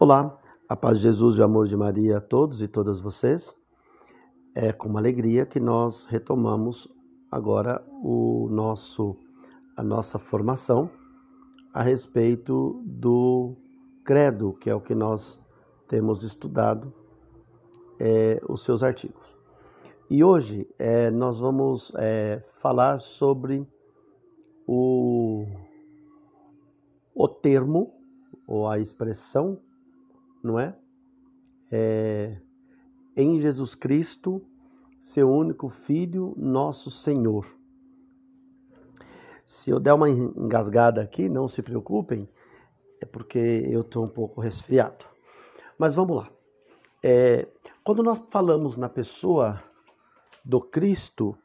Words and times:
Olá, 0.00 0.38
a 0.68 0.76
paz 0.76 0.98
de 0.98 1.02
Jesus 1.02 1.36
e 1.36 1.40
o 1.40 1.44
amor 1.44 1.66
de 1.66 1.76
Maria 1.76 2.18
a 2.18 2.20
todos 2.20 2.62
e 2.62 2.68
todas 2.68 3.00
vocês. 3.00 3.52
É 4.54 4.72
com 4.72 4.88
uma 4.88 5.00
alegria 5.00 5.44
que 5.44 5.58
nós 5.58 6.04
retomamos 6.04 6.86
agora 7.32 7.84
o 8.00 8.48
nosso 8.48 9.16
a 9.76 9.82
nossa 9.82 10.16
formação 10.16 10.88
a 11.74 11.82
respeito 11.82 12.80
do 12.86 13.56
credo, 14.04 14.52
que 14.52 14.70
é 14.70 14.74
o 14.74 14.80
que 14.80 14.94
nós 14.94 15.40
temos 15.88 16.22
estudado 16.22 16.94
é, 17.98 18.40
os 18.48 18.62
seus 18.62 18.84
artigos. 18.84 19.36
E 20.08 20.22
hoje 20.22 20.72
é, 20.78 21.10
nós 21.10 21.40
vamos 21.40 21.90
é, 21.96 22.40
falar 22.60 23.00
sobre 23.00 23.66
o, 24.64 25.44
o 27.12 27.26
termo 27.26 27.92
ou 28.46 28.68
a 28.68 28.78
expressão 28.78 29.60
não 30.42 30.58
é? 30.58 30.74
é? 31.70 32.40
Em 33.16 33.38
Jesus 33.38 33.74
Cristo, 33.74 34.42
seu 35.00 35.30
único 35.30 35.68
Filho, 35.68 36.34
nosso 36.36 36.90
Senhor. 36.90 37.46
Se 39.44 39.70
eu 39.70 39.80
der 39.80 39.94
uma 39.94 40.10
engasgada 40.10 41.00
aqui, 41.00 41.28
não 41.28 41.48
se 41.48 41.62
preocupem, 41.62 42.28
é 43.00 43.06
porque 43.06 43.38
eu 43.38 43.80
estou 43.80 44.04
um 44.04 44.08
pouco 44.08 44.40
resfriado. 44.40 45.04
Mas 45.78 45.94
vamos 45.94 46.16
lá. 46.16 46.30
É, 47.02 47.48
quando 47.84 48.02
nós 48.02 48.20
falamos 48.30 48.76
na 48.76 48.88
pessoa 48.88 49.62
do 50.44 50.60
Cristo, 50.60 51.36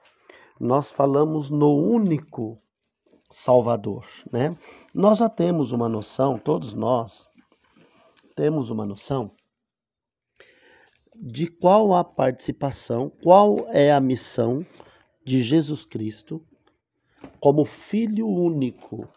nós 0.59 0.91
falamos 0.91 1.49
no 1.49 1.75
único 1.75 2.59
Salvador, 3.29 4.05
né? 4.31 4.57
Nós 4.93 5.17
já 5.17 5.29
temos 5.29 5.71
uma 5.71 5.89
noção, 5.89 6.37
todos 6.37 6.73
nós, 6.73 7.27
temos 8.35 8.69
uma 8.69 8.85
noção 8.85 9.35
de 11.15 11.47
qual 11.47 11.93
a 11.93 12.03
participação, 12.03 13.11
qual 13.21 13.67
é 13.69 13.91
a 13.91 13.99
missão 13.99 14.65
de 15.23 15.41
Jesus 15.41 15.85
Cristo 15.85 16.43
como 17.39 17.65
Filho 17.65 18.27
único, 18.27 19.07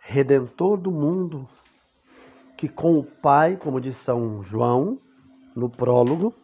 Redentor 0.00 0.76
do 0.76 0.90
mundo, 0.90 1.48
que 2.56 2.68
com 2.68 2.98
o 2.98 3.04
Pai, 3.04 3.56
como 3.56 3.80
diz 3.80 3.96
São 3.96 4.42
João 4.42 5.00
no 5.54 5.70
prólogo, 5.70 6.34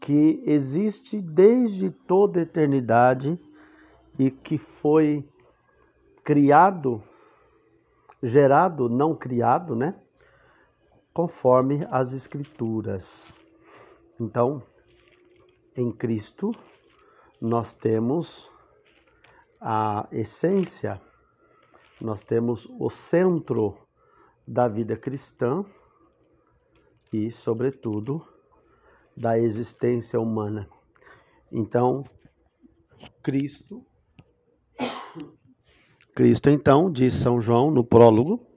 que 0.00 0.42
existe 0.44 1.20
desde 1.20 1.90
toda 1.90 2.40
a 2.40 2.42
eternidade 2.42 3.38
e 4.18 4.30
que 4.30 4.58
foi 4.58 5.28
criado, 6.24 7.02
gerado, 8.22 8.88
não 8.88 9.14
criado, 9.14 9.76
né? 9.76 9.94
Conforme 11.20 11.86
as 11.90 12.14
Escrituras. 12.14 13.38
Então, 14.18 14.62
em 15.76 15.92
Cristo, 15.92 16.50
nós 17.38 17.74
temos 17.74 18.50
a 19.60 20.08
essência, 20.10 20.98
nós 22.00 22.22
temos 22.22 22.66
o 22.78 22.88
centro 22.88 23.76
da 24.48 24.66
vida 24.66 24.96
cristã 24.96 25.62
e, 27.12 27.30
sobretudo, 27.30 28.26
da 29.14 29.38
existência 29.38 30.18
humana. 30.18 30.70
Então, 31.52 32.02
Cristo, 33.22 33.84
Cristo 36.16 36.48
então, 36.48 36.90
diz 36.90 37.12
São 37.12 37.42
João 37.42 37.70
no 37.70 37.84
prólogo, 37.84 38.49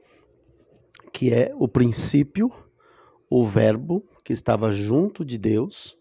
que 1.24 1.34
é 1.34 1.54
o 1.56 1.70
princípio, 1.70 2.52
o 3.30 3.46
verbo 3.46 4.06
que 4.26 4.34
estava 4.34 4.74
junto 4.74 5.24
de 5.24 5.38
Deus, 5.38 5.98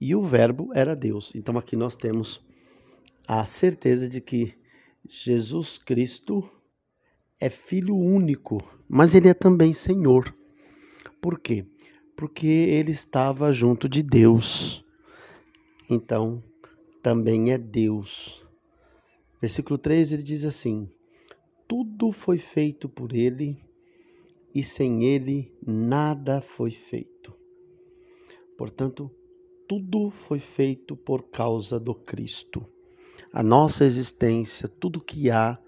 e 0.00 0.14
o 0.14 0.22
verbo 0.22 0.70
era 0.72 0.94
Deus. 0.94 1.32
Então 1.34 1.58
aqui 1.58 1.74
nós 1.74 1.96
temos 1.96 2.40
a 3.26 3.44
certeza 3.44 4.08
de 4.08 4.20
que 4.20 4.54
Jesus 5.08 5.76
Cristo 5.76 6.48
é 7.40 7.50
filho 7.50 7.96
único, 7.96 8.62
mas 8.88 9.12
ele 9.12 9.28
é 9.28 9.34
também 9.34 9.72
Senhor. 9.72 10.32
Por 11.20 11.40
quê? 11.40 11.66
Porque 12.16 12.46
ele 12.46 12.92
estava 12.92 13.52
junto 13.52 13.88
de 13.88 14.04
Deus. 14.04 14.84
Então, 15.90 16.44
também 17.02 17.50
é 17.50 17.58
Deus. 17.58 18.40
Versículo 19.40 19.76
3 19.76 20.12
ele 20.12 20.22
diz 20.22 20.44
assim: 20.44 20.88
tudo 21.66 22.12
foi 22.12 22.38
feito 22.38 22.88
por 22.88 23.12
ele 23.12 23.58
e 24.54 24.62
sem 24.62 25.04
ele 25.04 25.52
nada 25.66 26.40
foi 26.40 26.70
feito. 26.70 27.34
Portanto, 28.56 29.10
tudo 29.68 30.10
foi 30.10 30.38
feito 30.38 30.96
por 30.96 31.24
causa 31.24 31.80
do 31.80 31.94
Cristo. 31.94 32.64
A 33.32 33.42
nossa 33.42 33.84
existência, 33.84 34.68
tudo 34.68 35.00
que 35.00 35.30
há, 35.30 35.58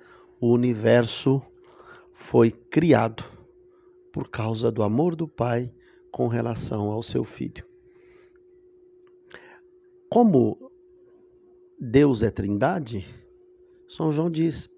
o 0.40 0.52
universo 0.52 1.42
foi 2.12 2.50
criado 2.50 3.24
por 4.12 4.28
causa 4.28 4.70
do 4.70 4.82
amor 4.82 5.16
do 5.16 5.26
Pai 5.26 5.72
com 6.12 6.28
relação 6.28 6.90
ao 6.90 7.02
seu 7.02 7.24
filho. 7.24 7.66
Como 10.08 10.70
Deus 11.78 12.22
é 12.22 12.30
Trindade, 12.30 13.06
São 13.88 14.12
João 14.12 14.30
diz: 14.30 14.70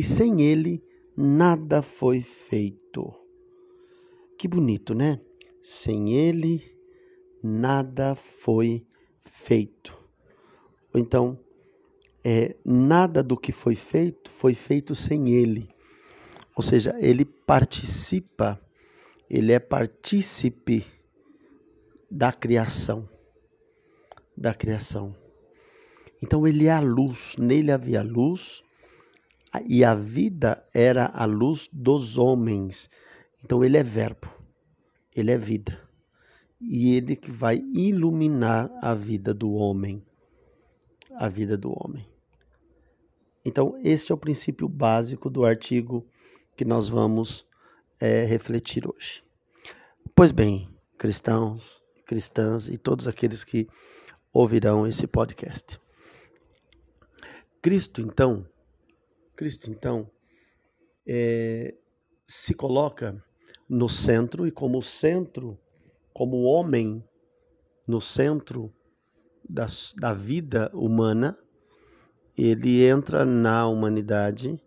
e 0.00 0.02
sem 0.02 0.40
ele 0.40 0.82
nada 1.14 1.82
foi 1.82 2.22
feito. 2.22 3.14
Que 4.38 4.48
bonito, 4.48 4.94
né? 4.94 5.20
Sem 5.62 6.14
ele 6.14 6.74
nada 7.42 8.14
foi 8.14 8.86
feito. 9.26 9.94
Então, 10.94 11.38
é, 12.24 12.56
nada 12.64 13.22
do 13.22 13.36
que 13.36 13.52
foi 13.52 13.76
feito 13.76 14.30
foi 14.30 14.54
feito 14.54 14.94
sem 14.94 15.28
ele. 15.28 15.68
Ou 16.56 16.62
seja, 16.62 16.96
ele 16.98 17.26
participa, 17.26 18.58
ele 19.28 19.52
é 19.52 19.58
partícipe 19.58 20.82
da 22.10 22.32
criação. 22.32 23.06
Da 24.34 24.54
criação. 24.54 25.14
Então 26.22 26.46
ele 26.46 26.68
é 26.68 26.72
a 26.72 26.80
luz, 26.80 27.36
nele 27.36 27.70
havia 27.70 28.00
luz, 28.00 28.62
e 29.66 29.84
a 29.84 29.94
vida 29.94 30.64
era 30.72 31.06
a 31.06 31.24
luz 31.24 31.68
dos 31.72 32.16
homens. 32.16 32.88
Então 33.44 33.64
ele 33.64 33.76
é 33.76 33.82
verbo, 33.82 34.28
ele 35.14 35.30
é 35.30 35.38
vida. 35.38 35.80
E 36.60 36.94
ele 36.94 37.16
que 37.16 37.30
vai 37.30 37.56
iluminar 37.56 38.70
a 38.82 38.94
vida 38.94 39.32
do 39.32 39.52
homem. 39.52 40.04
A 41.16 41.28
vida 41.28 41.56
do 41.56 41.70
homem. 41.70 42.06
Então, 43.44 43.80
este 43.82 44.12
é 44.12 44.14
o 44.14 44.18
princípio 44.18 44.68
básico 44.68 45.30
do 45.30 45.44
artigo 45.44 46.06
que 46.54 46.64
nós 46.64 46.90
vamos 46.90 47.46
é, 47.98 48.24
refletir 48.24 48.86
hoje. 48.86 49.24
Pois 50.14 50.30
bem, 50.30 50.68
cristãos, 50.98 51.80
cristãs 52.04 52.68
e 52.68 52.76
todos 52.76 53.08
aqueles 53.08 53.42
que 53.42 53.66
ouvirão 54.32 54.86
esse 54.86 55.06
podcast. 55.06 55.80
Cristo, 57.62 58.02
então, 58.02 58.46
Cristo, 59.40 59.70
então, 59.70 60.06
é, 61.08 61.74
se 62.26 62.52
coloca 62.52 63.24
no 63.66 63.88
centro 63.88 64.46
e 64.46 64.50
como 64.50 64.82
centro, 64.82 65.58
como 66.12 66.42
homem 66.42 67.02
no 67.86 68.02
centro 68.02 68.70
da, 69.48 69.66
da 69.96 70.12
vida 70.12 70.70
humana, 70.74 71.38
ele 72.36 72.84
entra 72.84 73.24
na 73.24 73.66
humanidade, 73.66 74.60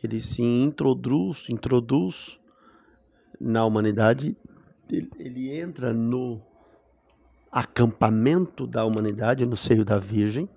ele 0.00 0.20
se 0.20 0.42
introduz, 0.42 1.48
introduz 1.48 2.38
na 3.40 3.66
humanidade, 3.66 4.36
ele, 4.88 5.10
ele 5.18 5.58
entra 5.58 5.92
no 5.92 6.40
acampamento 7.50 8.64
da 8.64 8.84
humanidade, 8.84 9.44
no 9.44 9.56
seio 9.56 9.84
da 9.84 9.98
Virgem, 9.98 10.48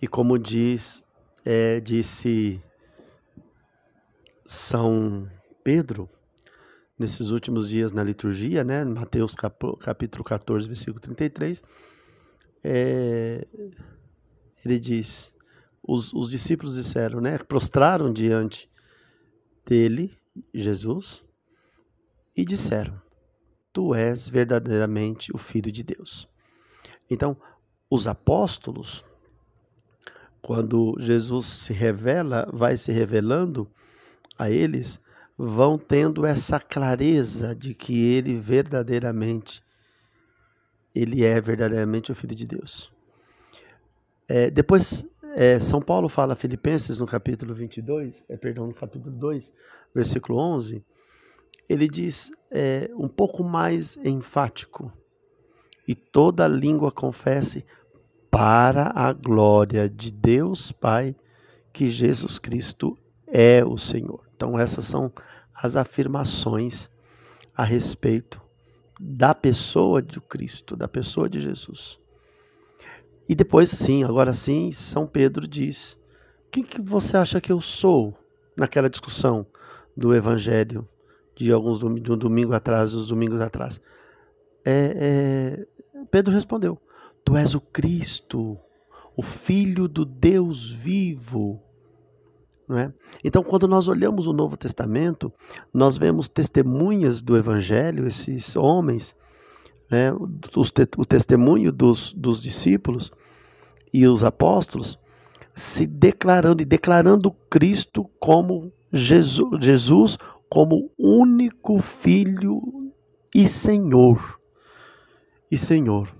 e 0.00 0.06
como 0.06 0.38
diz 0.38 1.04
é, 1.46 1.78
disse 1.78 2.60
São 4.44 5.30
Pedro, 5.62 6.10
nesses 6.98 7.30
últimos 7.30 7.68
dias 7.68 7.92
na 7.92 8.02
liturgia, 8.02 8.64
né, 8.64 8.84
Mateus 8.84 9.32
capítulo 9.80 10.24
14, 10.24 10.66
versículo 10.66 10.98
33, 10.98 11.62
é, 12.64 13.46
ele 14.64 14.80
diz, 14.80 15.32
os, 15.80 16.12
os 16.12 16.28
discípulos 16.28 16.74
disseram, 16.74 17.20
né, 17.20 17.38
prostraram 17.38 18.12
diante 18.12 18.68
dele, 19.64 20.12
Jesus, 20.52 21.22
e 22.36 22.44
disseram, 22.44 23.00
tu 23.72 23.94
és 23.94 24.28
verdadeiramente 24.28 25.32
o 25.32 25.38
Filho 25.38 25.70
de 25.70 25.84
Deus. 25.84 26.28
Então, 27.08 27.36
os 27.88 28.08
apóstolos 28.08 29.04
quando 30.46 30.94
Jesus 31.00 31.46
se 31.46 31.72
revela, 31.72 32.48
vai 32.52 32.76
se 32.76 32.92
revelando 32.92 33.68
a 34.38 34.48
eles, 34.48 35.00
vão 35.36 35.76
tendo 35.76 36.24
essa 36.24 36.60
clareza 36.60 37.52
de 37.52 37.74
que 37.74 38.14
ele 38.14 38.38
verdadeiramente 38.38 39.60
ele 40.94 41.24
é 41.24 41.40
verdadeiramente 41.40 42.12
o 42.12 42.14
filho 42.14 42.36
de 42.36 42.46
Deus. 42.46 42.92
É, 44.28 44.48
depois 44.48 45.04
é, 45.34 45.58
São 45.58 45.82
Paulo 45.82 46.08
fala 46.08 46.34
a 46.34 46.36
Filipenses 46.36 46.96
no 46.96 47.08
capítulo 47.08 47.52
22, 47.52 48.22
é, 48.28 48.36
perdão, 48.36 48.68
no 48.68 48.72
capítulo 48.72 49.16
2, 49.16 49.52
versículo 49.92 50.38
11, 50.38 50.80
ele 51.68 51.88
diz 51.88 52.30
é, 52.52 52.88
um 52.94 53.08
pouco 53.08 53.42
mais 53.42 53.96
enfático, 53.96 54.92
e 55.88 55.94
toda 55.96 56.46
língua 56.46 56.92
confesse 56.92 57.64
para 58.36 58.92
a 58.94 59.14
glória 59.14 59.88
de 59.88 60.12
Deus 60.12 60.70
Pai 60.70 61.16
que 61.72 61.86
Jesus 61.86 62.38
Cristo 62.38 62.94
é 63.26 63.64
o 63.64 63.78
Senhor. 63.78 64.20
Então, 64.36 64.58
essas 64.58 64.84
são 64.84 65.10
as 65.54 65.74
afirmações 65.74 66.90
a 67.56 67.64
respeito 67.64 68.38
da 69.00 69.34
pessoa 69.34 70.02
de 70.02 70.20
Cristo, 70.20 70.76
da 70.76 70.86
pessoa 70.86 71.30
de 71.30 71.40
Jesus. 71.40 71.98
E 73.26 73.34
depois, 73.34 73.70
sim, 73.70 74.04
agora 74.04 74.34
sim, 74.34 74.70
São 74.70 75.06
Pedro 75.06 75.48
diz: 75.48 75.98
quem 76.52 76.62
que 76.62 76.82
você 76.82 77.16
acha 77.16 77.40
que 77.40 77.50
eu 77.50 77.62
sou? 77.62 78.12
Naquela 78.54 78.90
discussão 78.90 79.46
do 79.96 80.14
Evangelho 80.14 80.86
de 81.34 81.50
alguns 81.50 81.78
do, 81.78 81.88
do 81.88 82.14
domingo 82.14 82.52
atrás, 82.52 82.90
dos 82.90 83.08
domingos 83.08 83.40
atrás. 83.40 83.80
É, 84.62 85.64
é, 85.94 86.04
Pedro 86.10 86.34
respondeu: 86.34 86.78
Tu 87.26 87.36
és 87.36 87.56
o 87.56 87.60
Cristo, 87.60 88.56
o 89.16 89.20
Filho 89.20 89.88
do 89.88 90.04
Deus 90.04 90.70
vivo. 90.70 91.60
Não 92.68 92.78
é? 92.78 92.92
Então, 93.24 93.42
quando 93.42 93.66
nós 93.66 93.88
olhamos 93.88 94.28
o 94.28 94.32
Novo 94.32 94.56
Testamento, 94.56 95.32
nós 95.74 95.98
vemos 95.98 96.28
testemunhas 96.28 97.20
do 97.20 97.36
Evangelho, 97.36 98.06
esses 98.06 98.54
homens, 98.54 99.16
né, 99.90 100.12
o 100.12 101.04
testemunho 101.04 101.72
dos, 101.72 102.12
dos 102.12 102.40
discípulos 102.40 103.10
e 103.92 104.06
os 104.06 104.22
apóstolos, 104.22 104.96
se 105.52 105.84
declarando 105.84 106.62
e 106.62 106.64
declarando 106.64 107.32
Cristo 107.50 108.04
como 108.20 108.72
Jesus, 108.92 109.64
Jesus 109.64 110.16
como 110.48 110.92
único 110.96 111.80
Filho 111.80 112.62
e 113.34 113.48
Senhor. 113.48 114.40
E 115.50 115.58
Senhor. 115.58 116.15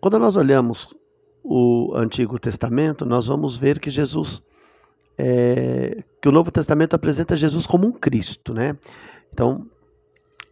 Quando 0.00 0.18
nós 0.18 0.36
olhamos 0.36 0.94
o 1.42 1.92
Antigo 1.96 2.38
Testamento, 2.38 3.04
nós 3.04 3.26
vamos 3.26 3.56
ver 3.56 3.80
que 3.80 3.90
Jesus, 3.90 4.40
é, 5.16 6.04
que 6.20 6.28
o 6.28 6.32
Novo 6.32 6.52
Testamento 6.52 6.94
apresenta 6.94 7.36
Jesus 7.36 7.66
como 7.66 7.88
um 7.88 7.92
Cristo, 7.92 8.54
né? 8.54 8.76
Então, 9.32 9.66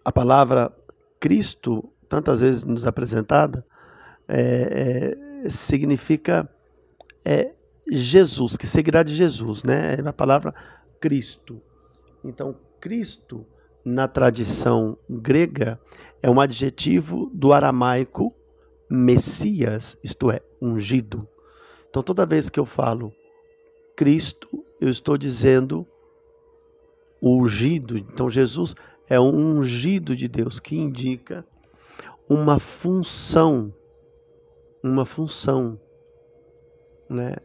a 0.05 0.11
palavra 0.11 0.73
Cristo, 1.21 1.89
tantas 2.09 2.41
vezes 2.41 2.65
nos 2.65 2.87
apresentada, 2.87 3.65
é, 4.27 5.15
é, 5.45 5.49
significa 5.49 6.49
é, 7.25 7.53
Jesus, 7.89 8.57
que 8.57 8.67
seguirá 8.67 9.05
de 9.05 9.15
Jesus, 9.15 9.63
né? 9.63 9.95
É 9.95 10.09
a 10.09 10.13
palavra 10.13 10.53
Cristo. 11.01 11.63
Então, 12.25 12.57
Cristo, 12.81 13.47
na 13.85 14.09
tradição 14.09 14.99
grega, 15.09 15.79
é 16.21 16.29
um 16.29 16.41
adjetivo 16.41 17.31
do 17.33 17.53
aramaico 17.53 18.35
Messias, 18.89 19.99
isto 20.03 20.31
é, 20.31 20.41
ungido. 20.61 21.29
Então, 21.89 22.03
toda 22.03 22.27
vez 22.27 22.49
que 22.49 22.61
eu 22.61 22.67
falo 22.67 23.13
Cristo, 23.97 24.65
eu 24.81 24.91
estou 24.91 25.17
dizendo 25.17 25.87
ungido. 27.23 27.97
Então, 27.97 28.31
Jesus 28.31 28.75
é 29.09 29.19
um 29.19 29.59
ungido 29.59 30.15
de 30.15 30.29
Deus 30.29 30.61
que 30.61 30.77
indica 30.77 31.45
uma 32.29 32.59
função, 32.59 33.73
uma 34.83 35.07
função, 35.07 35.81
né, 37.09 37.37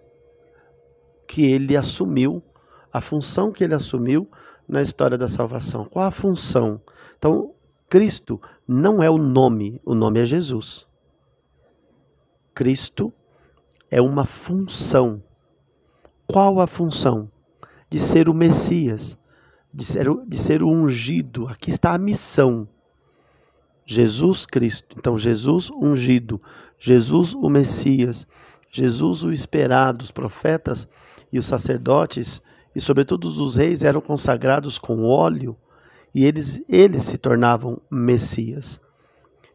que 1.28 1.46
ele 1.46 1.78
assumiu, 1.78 2.44
a 2.92 3.00
função 3.00 3.52
que 3.52 3.64
ele 3.64 3.74
assumiu 3.74 4.30
na 4.68 4.82
história 4.82 5.18
da 5.18 5.28
salvação. 5.28 5.86
Qual 5.86 6.06
a 6.06 6.12
função? 6.12 6.82
Então, 7.18 7.56
Cristo 7.90 8.42
não 8.68 9.02
é 9.02 9.10
o 9.10 9.18
nome, 9.18 9.80
o 9.86 9.94
nome 9.94 10.20
é 10.20 10.26
Jesus. 10.26 10.88
Cristo 12.54 13.14
é 13.90 14.02
uma 14.02 14.26
função. 14.26 15.22
Qual 16.28 16.60
a 16.60 16.68
função? 16.68 17.30
De 17.90 18.00
ser 18.00 18.30
o 18.30 18.34
Messias, 18.34 19.18
de 19.74 19.84
ser, 19.84 20.08
de 20.26 20.38
ser 20.38 20.64
o 20.64 20.70
ungido. 20.70 21.48
Aqui 21.48 21.70
está 21.70 21.94
a 21.94 21.98
missão. 21.98 22.68
Jesus 23.86 24.46
Cristo. 24.46 24.96
Então, 24.98 25.18
Jesus 25.18 25.70
ungido, 25.70 26.42
Jesus 26.80 27.34
o 27.34 27.50
Messias, 27.50 28.26
Jesus 28.72 29.24
o 29.24 29.32
esperado, 29.32 30.04
os 30.04 30.12
profetas 30.12 30.88
e 31.32 31.38
os 31.38 31.46
sacerdotes 31.46 32.42
e 32.76 32.80
sobretudo 32.80 33.26
os 33.26 33.56
reis 33.58 33.84
eram 33.84 34.00
consagrados 34.00 34.78
com 34.78 35.04
óleo 35.04 35.58
e 36.14 36.26
eles, 36.26 36.62
eles 36.68 37.04
se 37.04 37.18
tornavam 37.18 37.82
Messias. 37.90 38.80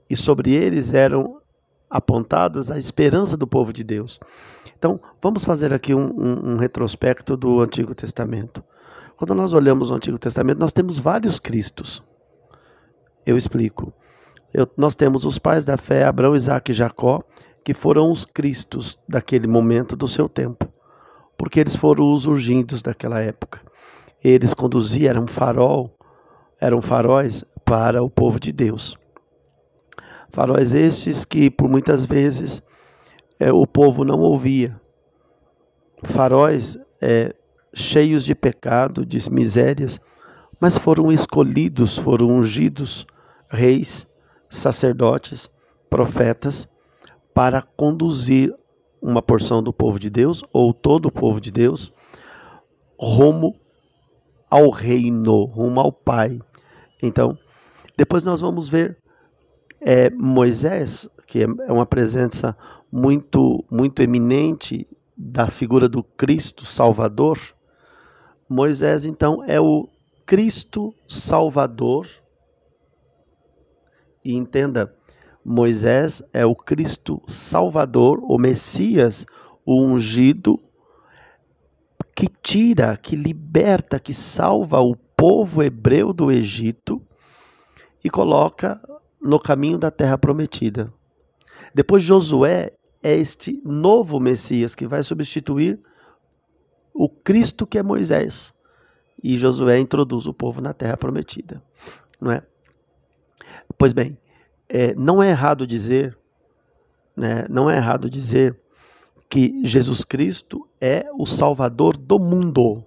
E 0.09 0.17
sobre 0.17 0.55
eles 0.55 0.93
eram 0.93 1.41
apontadas 1.89 2.71
a 2.71 2.79
esperança 2.79 3.37
do 3.37 3.47
povo 3.47 3.73
de 3.73 3.85
Deus. 3.85 4.21
Então, 4.79 5.01
vamos 5.23 5.45
fazer 5.45 5.73
aqui 5.73 5.95
um, 5.95 6.07
um, 6.07 6.53
um 6.53 6.57
retrospecto 6.57 7.37
do 7.37 7.61
Antigo 7.61 7.95
Testamento. 7.95 8.63
Quando 9.17 9.35
nós 9.35 9.53
olhamos 9.53 9.91
o 9.91 9.95
Antigo 9.95 10.19
Testamento, 10.19 10.59
nós 10.59 10.73
temos 10.73 10.99
vários 10.99 11.39
Cristos. 11.39 12.03
Eu 13.25 13.37
explico. 13.37 13.93
Eu, 14.53 14.69
nós 14.77 14.95
temos 14.95 15.25
os 15.25 15.39
pais 15.39 15.65
da 15.65 15.77
fé, 15.77 16.05
Abraão, 16.05 16.37
Isaac 16.37 16.71
e 16.71 16.75
Jacó, 16.75 17.23
que 17.65 17.73
foram 17.73 18.11
os 18.13 18.25
Cristos 18.25 18.99
daquele 19.09 19.47
momento 19.47 19.97
do 19.97 20.07
seu 20.07 20.29
tempo 20.29 20.69
porque 21.37 21.61
eles 21.61 21.77
foram 21.77 22.13
os 22.15 22.27
urgidos 22.27 22.83
daquela 22.83 23.21
época. 23.21 23.61
Eles 24.23 24.55
conduziam, 24.55 25.11
eram 25.11 25.27
farol, 25.27 25.95
eram 26.61 26.81
faróis 26.81 27.45
para 27.65 28.03
o 28.03 28.11
povo 28.11 28.41
de 28.41 28.53
Deus. 28.53 28.97
Faróis 30.31 30.75
estes 30.75 31.25
que 31.25 31.51
por 31.51 31.69
muitas 31.69 32.05
vezes 32.05 32.63
é, 33.39 33.53
o 33.53 33.67
povo 33.67 34.05
não 34.05 34.21
ouvia. 34.21 34.81
Faróis 36.03 36.79
é, 37.01 37.35
cheios 37.73 38.25
de 38.25 38.35
pecado, 38.35 39.05
de 39.05 39.31
misérias, 39.31 40.01
mas 40.61 40.79
foram 40.79 41.13
escolhidos, 41.13 41.99
foram 41.99 42.29
ungidos 42.29 43.07
reis, 43.49 44.07
sacerdotes, 44.49 45.51
profetas, 45.91 46.69
para 47.35 47.63
conduzir 47.63 48.55
uma 49.01 49.21
porção 49.21 49.63
do 49.63 49.73
povo 49.73 49.99
de 49.99 50.09
Deus, 50.09 50.43
ou 50.53 50.73
todo 50.73 51.07
o 51.07 51.13
povo 51.13 51.41
de 51.41 51.51
Deus, 51.51 51.93
rumo 52.99 53.55
ao 54.51 54.71
reino, 54.71 55.45
rumo 55.45 55.81
ao 55.81 55.93
Pai. 55.93 56.41
Então, 57.03 57.39
depois 57.97 58.25
nós 58.25 58.41
vamos 58.41 58.69
ver 58.69 58.97
é, 59.81 60.11
Moisés, 60.11 61.09
que 61.27 61.43
é 61.43 61.73
uma 61.73 61.87
presença 61.87 62.57
muito, 62.91 63.65
muito 63.71 64.03
eminente 64.03 64.87
da 65.17 65.47
figura 65.49 65.89
do 65.89 66.03
Cristo 66.03 66.65
Salvador. 66.65 67.39
Moisés, 68.49 69.05
então, 69.05 69.43
é 69.45 69.61
o 69.61 69.89
Cristo 70.25 70.95
Salvador. 71.09 72.09
E 74.25 74.35
entenda, 74.35 74.95
Moisés 75.45 76.23
é 76.33 76.45
o 76.45 76.55
Cristo 76.55 77.23
Salvador, 77.27 78.21
o 78.23 78.39
Messias, 78.39 79.25
o 79.65 79.81
ungido, 79.83 80.61
que 82.15 82.29
tira, 82.43 82.97
que 82.97 83.15
liberta, 83.15 84.01
que 84.01 84.15
salva 84.15 84.81
o 84.81 84.97
povo 84.97 85.63
hebreu 85.63 86.13
do 86.13 86.33
Egito 86.33 87.01
e 88.03 88.11
coloca 88.11 88.81
no 89.27 89.39
caminho 89.39 89.79
da 89.79 89.91
terra 89.91 90.17
prometida. 90.17 90.93
Depois 91.75 92.03
Josué 92.03 92.73
é 93.03 93.15
este 93.15 93.61
novo 93.65 94.19
Messias 94.19 94.75
que 94.75 94.87
vai 94.87 95.03
substituir 95.03 95.79
o 96.95 97.09
Cristo 97.09 97.67
que 97.67 97.79
é 97.79 97.83
Moisés. 97.83 98.55
E 99.23 99.37
Josué 99.37 99.79
introduz 99.79 100.27
o 100.27 100.35
povo 100.35 100.61
na 100.61 100.73
terra 100.73 100.97
prometida, 100.97 101.63
não 102.21 102.31
é? 102.31 102.43
Pois 103.77 103.93
bem, 103.93 104.17
é, 104.69 104.95
não 104.95 105.23
é 105.23 105.31
errado 105.31 105.67
dizer, 105.67 106.17
né, 107.17 107.47
não 107.49 107.71
é 107.71 107.77
errado 107.77 108.09
dizer 108.09 108.59
que 109.29 109.61
Jesus 109.65 110.05
Cristo 110.05 110.69
é 110.81 111.07
o 111.19 111.27
Salvador 111.27 111.97
do 111.97 112.19
mundo, 112.19 112.85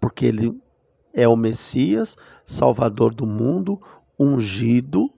porque 0.00 0.26
ele 0.26 0.60
é 1.12 1.26
o 1.26 1.36
Messias, 1.36 2.16
Salvador 2.44 3.14
do 3.14 3.26
mundo, 3.26 3.80
ungido, 4.18 5.10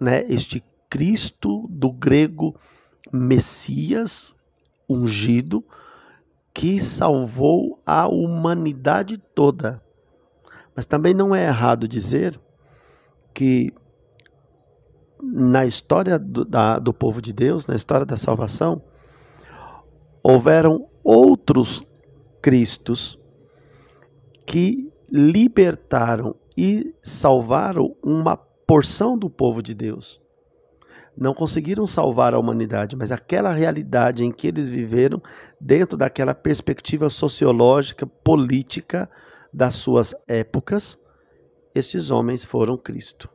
né, 0.00 0.24
este 0.28 0.62
Cristo 0.88 1.66
do 1.68 1.90
grego 1.90 2.54
Messias, 3.12 4.34
ungido, 4.88 5.64
que 6.52 6.80
salvou 6.80 7.78
a 7.84 8.08
humanidade 8.08 9.18
toda. 9.34 9.82
Mas 10.74 10.86
também 10.86 11.14
não 11.14 11.34
é 11.34 11.46
errado 11.46 11.86
dizer 11.86 12.40
que 13.34 13.72
na 15.22 15.66
história 15.66 16.18
do, 16.18 16.44
da, 16.44 16.78
do 16.78 16.92
povo 16.92 17.20
de 17.20 17.32
Deus, 17.32 17.66
na 17.66 17.74
história 17.74 18.06
da 18.06 18.16
salvação, 18.16 18.82
houveram 20.22 20.88
outros 21.02 21.84
Cristos 22.40 23.18
que 24.46 24.92
libertaram 25.10 26.36
e 26.56 26.94
salvaram 27.02 27.96
uma 28.02 28.36
porção 28.66 29.16
do 29.16 29.30
povo 29.30 29.62
de 29.62 29.74
Deus. 29.74 30.20
Não 31.16 31.32
conseguiram 31.32 31.86
salvar 31.86 32.34
a 32.34 32.38
humanidade, 32.38 32.94
mas 32.94 33.10
aquela 33.10 33.52
realidade 33.52 34.24
em 34.24 34.30
que 34.30 34.48
eles 34.48 34.68
viveram, 34.68 35.22
dentro 35.58 35.96
daquela 35.96 36.34
perspectiva 36.34 37.08
sociológica, 37.08 38.06
política 38.06 39.08
das 39.52 39.74
suas 39.74 40.14
épocas, 40.26 40.98
estes 41.74 42.10
homens 42.10 42.44
foram 42.44 42.76
Cristo. 42.76 43.30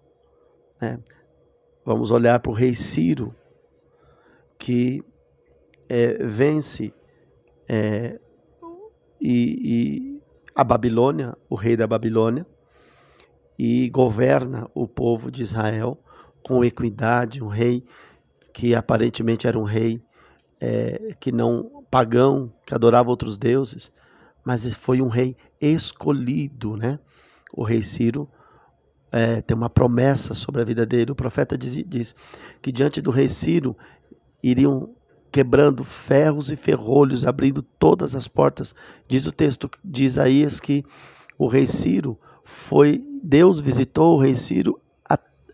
Né? 0.79 0.99
Vamos 1.83 2.11
olhar 2.11 2.39
para 2.39 2.51
o 2.51 2.55
rei 2.55 2.75
Ciro, 2.75 3.33
que 4.59 5.03
é, 5.89 6.23
vence 6.23 6.93
é, 7.67 8.19
e, 9.19 9.59
e 9.63 10.21
a 10.53 10.63
Babilônia, 10.63 11.35
o 11.49 11.55
rei 11.55 11.75
da 11.75 11.87
Babilônia, 11.87 12.45
e 13.63 13.91
governa 13.91 14.67
o 14.73 14.87
povo 14.87 15.29
de 15.29 15.43
Israel 15.43 15.95
com 16.41 16.65
equidade, 16.65 17.43
um 17.43 17.47
rei 17.47 17.85
que 18.51 18.73
aparentemente 18.73 19.45
era 19.45 19.59
um 19.59 19.63
rei 19.63 20.01
é, 20.59 21.15
que 21.19 21.31
não 21.31 21.85
pagão, 21.91 22.51
que 22.65 22.73
adorava 22.73 23.11
outros 23.11 23.37
deuses, 23.37 23.91
mas 24.43 24.73
foi 24.73 24.99
um 24.99 25.09
rei 25.09 25.37
escolhido, 25.61 26.75
né? 26.75 26.97
O 27.55 27.61
rei 27.63 27.83
Ciro 27.83 28.27
é, 29.11 29.43
tem 29.43 29.55
uma 29.55 29.69
promessa 29.69 30.33
sobre 30.33 30.63
a 30.63 30.65
vida 30.65 30.83
dele. 30.83 31.11
O 31.11 31.15
profeta 31.15 31.55
diz, 31.55 31.85
diz 31.87 32.15
que 32.63 32.71
diante 32.71 32.99
do 32.99 33.11
rei 33.11 33.29
Ciro 33.29 33.77
iriam 34.41 34.89
quebrando 35.31 35.83
ferros 35.83 36.49
e 36.49 36.55
ferrolhos, 36.55 37.27
abrindo 37.27 37.61
todas 37.61 38.15
as 38.15 38.27
portas. 38.27 38.73
Diz 39.07 39.27
o 39.27 39.31
texto 39.31 39.69
de 39.85 40.03
Isaías 40.03 40.59
que 40.59 40.83
o 41.37 41.45
rei 41.45 41.67
Ciro 41.67 42.17
foi, 42.51 43.03
Deus 43.23 43.59
visitou 43.59 44.15
o 44.15 44.19
rei 44.19 44.35
Ciro 44.35 44.79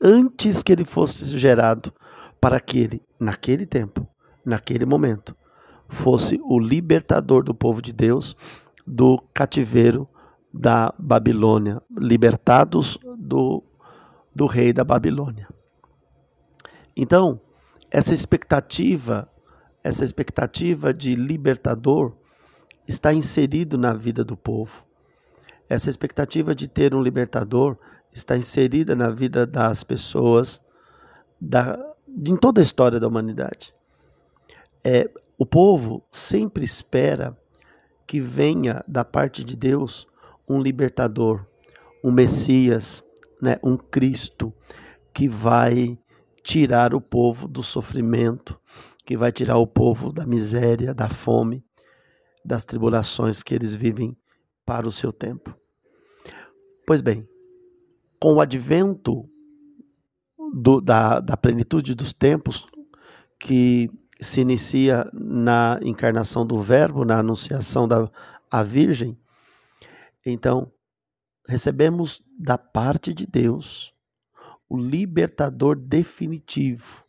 antes 0.01 0.61
que 0.61 0.71
ele 0.71 0.85
fosse 0.85 1.37
gerado, 1.37 1.93
para 2.39 2.59
que 2.59 2.77
ele, 2.79 3.01
naquele 3.19 3.65
tempo, 3.65 4.07
naquele 4.45 4.85
momento, 4.85 5.35
fosse 5.89 6.39
o 6.43 6.59
libertador 6.59 7.43
do 7.43 7.53
povo 7.53 7.81
de 7.81 7.91
Deus 7.91 8.35
do 8.85 9.19
cativeiro 9.33 10.07
da 10.53 10.93
Babilônia, 10.97 11.81
libertados 11.97 12.97
do, 13.17 13.63
do 14.33 14.45
rei 14.45 14.71
da 14.71 14.83
Babilônia. 14.83 15.47
Então, 16.95 17.39
essa 17.89 18.13
expectativa, 18.13 19.29
essa 19.83 20.03
expectativa 20.03 20.93
de 20.93 21.15
libertador 21.15 22.15
está 22.87 23.13
inserido 23.13 23.77
na 23.77 23.93
vida 23.93 24.23
do 24.23 24.37
povo. 24.37 24.86
Essa 25.69 25.89
expectativa 25.89 26.55
de 26.55 26.67
ter 26.67 26.95
um 26.95 27.01
libertador 27.01 27.77
está 28.11 28.37
inserida 28.37 28.95
na 28.95 29.09
vida 29.09 29.45
das 29.45 29.83
pessoas 29.83 30.61
da, 31.39 31.77
em 32.07 32.35
toda 32.35 32.61
a 32.61 32.63
história 32.63 32.99
da 32.99 33.07
humanidade. 33.07 33.73
É, 34.83 35.09
o 35.37 35.45
povo 35.45 36.03
sempre 36.11 36.63
espera 36.63 37.37
que 38.05 38.21
venha 38.21 38.83
da 38.87 39.03
parte 39.03 39.43
de 39.43 39.55
Deus 39.55 40.07
um 40.47 40.61
libertador, 40.61 41.45
um 42.03 42.11
Messias, 42.11 43.03
né, 43.41 43.59
um 43.61 43.75
Cristo 43.75 44.53
que 45.13 45.27
vai 45.27 45.99
tirar 46.41 46.93
o 46.93 47.01
povo 47.01 47.47
do 47.47 47.61
sofrimento, 47.61 48.59
que 49.05 49.17
vai 49.17 49.31
tirar 49.31 49.57
o 49.57 49.67
povo 49.67 50.13
da 50.13 50.25
miséria, 50.25 50.93
da 50.93 51.09
fome, 51.09 51.63
das 52.43 52.63
tribulações 52.63 53.43
que 53.43 53.53
eles 53.53 53.75
vivem 53.75 54.17
para 54.67 54.85
o 54.85 54.91
seu 54.91 55.13
tempo. 55.13 55.57
Pois 56.85 56.99
bem, 56.99 57.25
com 58.19 58.33
o 58.33 58.41
advento 58.41 59.27
do, 60.53 60.81
da, 60.81 61.21
da 61.21 61.37
plenitude 61.37 61.95
dos 61.95 62.11
tempos, 62.11 62.67
que 63.39 63.89
se 64.19 64.41
inicia 64.41 65.09
na 65.13 65.79
encarnação 65.81 66.45
do 66.45 66.59
Verbo, 66.59 67.05
na 67.05 67.19
anunciação 67.19 67.87
da 67.87 68.11
a 68.51 68.61
Virgem, 68.61 69.17
então 70.25 70.71
recebemos 71.47 72.21
da 72.37 72.57
parte 72.57 73.13
de 73.13 73.25
Deus 73.25 73.93
o 74.67 74.77
libertador 74.77 75.77
definitivo, 75.77 77.05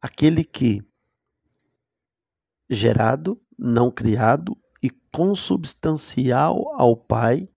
aquele 0.00 0.44
que, 0.44 0.82
gerado, 2.70 3.38
não 3.58 3.90
criado 3.90 4.56
e 4.86 4.90
consubstancial 5.10 6.72
ao 6.80 6.96
Pai, 6.96 7.48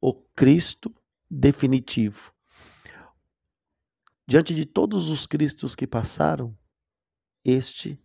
o 0.00 0.14
Cristo 0.14 0.94
definitivo. 1.28 2.32
Diante 4.28 4.54
de 4.54 4.64
todos 4.64 5.08
os 5.08 5.26
Cristos 5.26 5.74
que 5.74 5.88
passaram, 5.88 6.56
este 7.44 8.00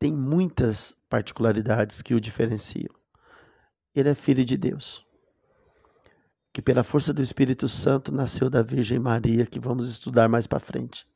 tem 0.00 0.12
muitas 0.12 0.96
particularidades 1.08 2.02
que 2.02 2.12
o 2.12 2.20
diferenciam. 2.20 2.92
Ele 3.94 4.08
é 4.08 4.14
filho 4.14 4.44
de 4.44 4.56
Deus, 4.56 5.06
que 6.52 6.60
pela 6.60 6.82
força 6.82 7.12
do 7.12 7.22
Espírito 7.22 7.68
Santo 7.68 8.10
nasceu 8.10 8.50
da 8.50 8.62
Virgem 8.62 8.98
Maria, 8.98 9.46
que 9.46 9.60
vamos 9.60 9.88
estudar 9.88 10.28
mais 10.28 10.48
para 10.48 10.58
frente. 10.58 11.06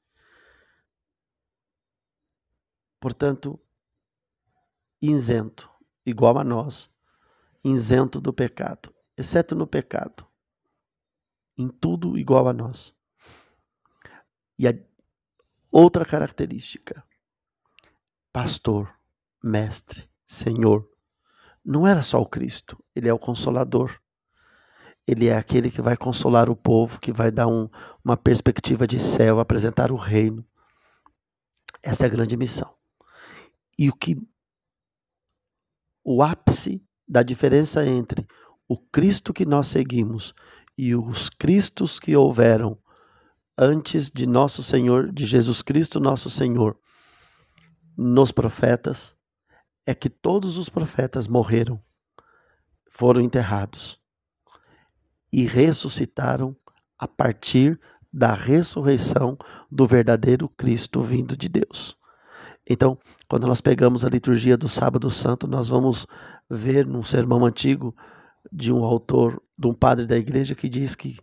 Portanto, 3.00 3.58
isento, 5.10 5.70
igual 6.04 6.38
a 6.38 6.44
nós, 6.44 6.90
isento 7.62 8.20
do 8.20 8.32
pecado, 8.32 8.94
exceto 9.16 9.54
no 9.54 9.66
pecado 9.66 10.26
em 11.56 11.68
tudo 11.68 12.18
igual 12.18 12.48
a 12.48 12.52
nós. 12.52 12.94
E 14.58 14.66
a 14.68 14.74
outra 15.72 16.04
característica, 16.04 17.04
pastor, 18.32 18.92
mestre, 19.42 20.08
senhor, 20.26 20.88
não 21.64 21.86
era 21.86 22.02
só 22.02 22.20
o 22.20 22.26
Cristo, 22.26 22.82
ele 22.94 23.08
é 23.08 23.12
o 23.12 23.18
consolador. 23.18 23.98
Ele 25.06 25.26
é 25.26 25.36
aquele 25.36 25.70
que 25.70 25.82
vai 25.82 25.98
consolar 25.98 26.48
o 26.48 26.56
povo, 26.56 26.98
que 26.98 27.12
vai 27.12 27.30
dar 27.30 27.46
um, 27.46 27.68
uma 28.02 28.16
perspectiva 28.16 28.86
de 28.86 28.98
céu, 28.98 29.38
apresentar 29.38 29.92
o 29.92 29.96
reino. 29.96 30.42
Essa 31.82 32.04
é 32.04 32.06
a 32.06 32.10
grande 32.10 32.38
missão. 32.38 32.74
E 33.78 33.90
o 33.90 33.94
que 33.94 34.16
o 36.04 36.22
ápice 36.22 36.82
da 37.08 37.22
diferença 37.22 37.84
entre 37.86 38.26
o 38.68 38.78
Cristo 38.78 39.32
que 39.32 39.46
nós 39.46 39.68
seguimos 39.68 40.34
e 40.76 40.94
os 40.94 41.30
Cristos 41.30 41.98
que 41.98 42.14
houveram 42.14 42.78
antes 43.56 44.10
de 44.10 44.26
nosso 44.26 44.62
Senhor, 44.62 45.12
de 45.12 45.24
Jesus 45.24 45.62
Cristo, 45.62 46.00
nosso 46.00 46.28
Senhor, 46.28 46.76
nos 47.96 48.32
profetas, 48.32 49.14
é 49.86 49.94
que 49.94 50.10
todos 50.10 50.58
os 50.58 50.68
profetas 50.68 51.28
morreram, 51.28 51.80
foram 52.90 53.20
enterrados 53.20 54.00
e 55.32 55.44
ressuscitaram 55.44 56.56
a 56.98 57.06
partir 57.06 57.80
da 58.12 58.34
ressurreição 58.34 59.36
do 59.70 59.86
verdadeiro 59.86 60.48
Cristo 60.48 61.02
vindo 61.02 61.36
de 61.36 61.48
Deus. 61.48 61.96
Então, 62.68 62.98
quando 63.28 63.46
nós 63.46 63.60
pegamos 63.60 64.04
a 64.04 64.08
liturgia 64.08 64.56
do 64.56 64.68
Sábado 64.68 65.10
Santo, 65.10 65.46
nós 65.46 65.68
vamos 65.68 66.06
ver 66.48 66.86
num 66.86 67.02
sermão 67.02 67.44
antigo 67.44 67.94
de 68.50 68.72
um 68.72 68.84
autor, 68.84 69.42
de 69.58 69.66
um 69.66 69.72
padre 69.72 70.06
da 70.06 70.16
igreja 70.16 70.54
que 70.54 70.68
diz 70.68 70.94
que 70.94 71.18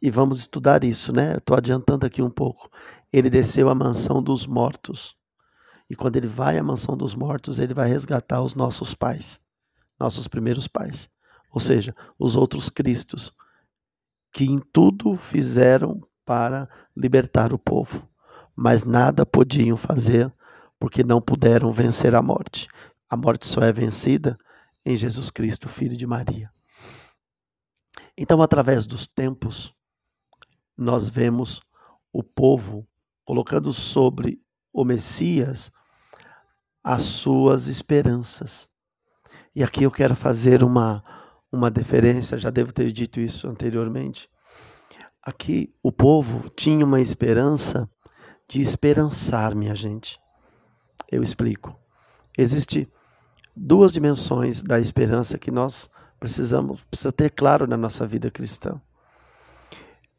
e 0.00 0.10
vamos 0.10 0.38
estudar 0.38 0.84
isso, 0.84 1.12
né? 1.12 1.36
Estou 1.36 1.56
adiantando 1.56 2.06
aqui 2.06 2.22
um 2.22 2.30
pouco. 2.30 2.70
Ele 3.12 3.28
desceu 3.28 3.68
à 3.68 3.74
mansão 3.74 4.22
dos 4.22 4.46
mortos. 4.46 5.16
E 5.90 5.96
quando 5.96 6.16
ele 6.16 6.28
vai 6.28 6.56
à 6.56 6.62
mansão 6.62 6.96
dos 6.96 7.14
mortos, 7.14 7.58
ele 7.58 7.74
vai 7.74 7.88
resgatar 7.88 8.42
os 8.42 8.54
nossos 8.54 8.94
pais, 8.94 9.40
nossos 9.98 10.28
primeiros 10.28 10.68
pais. 10.68 11.10
Ou 11.50 11.60
seja, 11.60 11.94
os 12.18 12.36
outros 12.36 12.68
Cristos, 12.68 13.32
que 14.32 14.44
em 14.44 14.58
tudo 14.72 15.16
fizeram 15.16 16.00
para 16.24 16.68
libertar 16.94 17.52
o 17.52 17.58
povo, 17.58 18.07
mas 18.60 18.84
nada 18.84 19.24
podiam 19.24 19.76
fazer 19.76 20.34
porque 20.80 21.04
não 21.04 21.20
puderam 21.20 21.70
vencer 21.70 22.12
a 22.16 22.20
morte. 22.20 22.66
A 23.08 23.16
morte 23.16 23.46
só 23.46 23.60
é 23.60 23.70
vencida 23.72 24.36
em 24.84 24.96
Jesus 24.96 25.30
Cristo, 25.30 25.68
filho 25.68 25.96
de 25.96 26.04
Maria. 26.04 26.50
Então, 28.16 28.42
através 28.42 28.84
dos 28.84 29.06
tempos, 29.06 29.72
nós 30.76 31.08
vemos 31.08 31.62
o 32.12 32.20
povo 32.20 32.84
colocando 33.24 33.72
sobre 33.72 34.42
o 34.72 34.84
Messias 34.84 35.70
as 36.82 37.02
suas 37.02 37.68
esperanças. 37.68 38.68
E 39.54 39.62
aqui 39.62 39.84
eu 39.84 39.90
quero 39.90 40.16
fazer 40.16 40.64
uma, 40.64 41.04
uma 41.52 41.70
deferência, 41.70 42.36
já 42.36 42.50
devo 42.50 42.72
ter 42.72 42.90
dito 42.90 43.20
isso 43.20 43.46
anteriormente. 43.46 44.28
Aqui 45.22 45.72
o 45.80 45.92
povo 45.92 46.50
tinha 46.50 46.84
uma 46.84 47.00
esperança 47.00 47.88
de 48.48 48.62
esperançar, 48.62 49.54
minha 49.54 49.74
gente. 49.74 50.18
Eu 51.10 51.22
explico. 51.22 51.78
Existe 52.36 52.90
duas 53.54 53.92
dimensões 53.92 54.62
da 54.62 54.80
esperança 54.80 55.38
que 55.38 55.50
nós 55.50 55.90
precisamos 56.18 56.82
precisa 56.84 57.12
ter 57.12 57.30
claro 57.30 57.66
na 57.66 57.76
nossa 57.76 58.06
vida 58.06 58.30
cristã. 58.30 58.80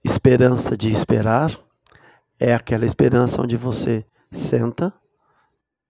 Esperança 0.03 0.77
de 0.77 0.91
esperar 0.91 1.59
é 2.39 2.53
aquela 2.53 2.85
esperança 2.85 3.41
onde 3.41 3.57
você 3.57 4.05
senta 4.31 4.93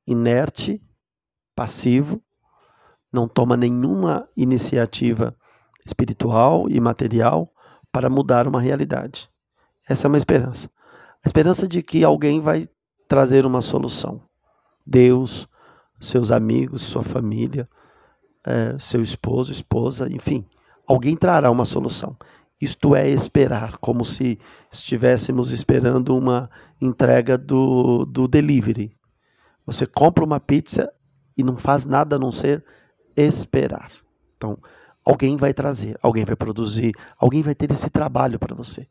inerte, 0.08 0.82
passivo, 1.56 2.22
não 3.12 3.28
toma 3.28 3.56
nenhuma 3.56 4.28
iniciativa 4.36 5.36
espiritual 5.86 6.68
e 6.70 6.80
material 6.80 7.54
para 7.92 8.10
mudar 8.10 8.48
uma 8.48 8.62
realidade. 8.62 9.30
Essa 9.88 10.08
é 10.08 10.10
uma 10.10 10.18
esperança. 10.18 10.70
A 11.24 11.28
esperança 11.28 11.68
de 11.68 11.84
que 11.84 12.04
alguém 12.04 12.40
vai 12.40 12.70
trazer 13.08 13.46
uma 13.46 13.62
solução. 13.62 14.22
Deus, 14.86 15.48
seus 16.00 16.32
amigos, 16.32 16.82
sua 16.82 17.04
família, 17.04 17.68
é, 18.46 18.78
seu 18.80 19.02
esposo, 19.02 19.52
esposa, 19.52 20.08
enfim, 20.12 20.46
alguém 20.88 21.16
trará 21.16 21.52
uma 21.52 21.66
solução. 21.66 22.16
Isto 22.62 22.96
é 22.96 23.10
esperar, 23.10 23.78
como 23.78 24.04
se 24.04 24.40
estivéssemos 24.72 25.52
esperando 25.52 26.16
uma 26.18 26.50
entrega 26.82 27.38
do, 27.38 28.06
do 28.06 28.28
delivery. 28.28 28.96
Você 29.66 29.86
compra 29.86 30.24
uma 30.24 30.40
pizza 30.40 30.92
e 31.38 31.44
não 31.44 31.58
faz 31.58 31.86
nada 31.86 32.16
a 32.16 32.20
não 32.20 32.32
ser 32.32 32.64
esperar. 33.16 33.92
Então, 34.36 34.58
alguém 35.06 35.38
vai 35.38 35.54
trazer, 35.54 35.98
alguém 36.02 36.26
vai 36.26 36.36
produzir, 36.36 36.94
alguém 37.18 37.42
vai 37.42 37.56
ter 37.56 37.72
esse 37.72 37.90
trabalho 37.90 38.40
para 38.40 38.56
você 38.56 38.88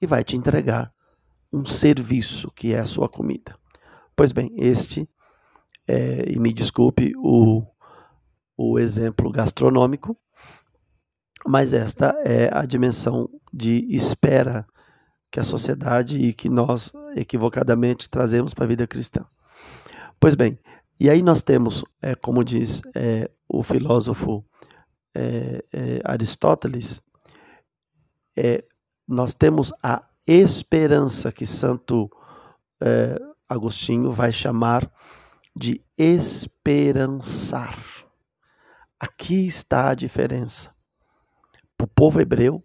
e 0.00 0.06
vai 0.06 0.22
te 0.24 0.36
entregar 0.36 0.92
um 1.52 1.64
serviço 1.64 2.50
que 2.52 2.74
é 2.74 2.80
a 2.80 2.86
sua 2.86 3.08
comida. 3.08 3.56
Pois 4.16 4.32
bem, 4.32 4.52
este, 4.56 5.08
é, 5.86 6.30
e 6.30 6.38
me 6.38 6.52
desculpe 6.52 7.12
o, 7.16 7.64
o 8.56 8.78
exemplo 8.78 9.30
gastronômico, 9.30 10.16
mas 11.46 11.72
esta 11.72 12.14
é 12.24 12.48
a 12.52 12.64
dimensão 12.64 13.28
de 13.52 13.94
espera 13.94 14.66
que 15.30 15.40
a 15.40 15.44
sociedade 15.44 16.16
e 16.16 16.32
que 16.32 16.48
nós 16.48 16.92
equivocadamente 17.16 18.08
trazemos 18.08 18.54
para 18.54 18.64
a 18.64 18.68
vida 18.68 18.86
cristã. 18.86 19.24
Pois 20.20 20.34
bem, 20.34 20.58
e 21.00 21.10
aí 21.10 21.22
nós 21.22 21.42
temos, 21.42 21.84
é, 22.00 22.14
como 22.14 22.44
diz 22.44 22.80
é, 22.94 23.30
o 23.48 23.62
filósofo 23.62 24.44
é, 25.14 25.64
é 25.72 26.00
Aristóteles, 26.04 27.02
é, 28.36 28.64
nós 29.08 29.34
temos 29.34 29.72
a 29.82 30.04
esperança 30.26 31.32
que 31.32 31.46
Santo 31.46 32.10
é, 32.80 33.18
Agostinho 33.48 34.10
vai 34.10 34.32
chamar 34.32 34.90
de 35.54 35.84
esperançar. 35.96 37.78
Aqui 38.98 39.46
está 39.46 39.90
a 39.90 39.94
diferença 39.94 40.74
para 41.76 41.84
o 41.84 41.88
povo 41.88 42.20
hebreu 42.20 42.64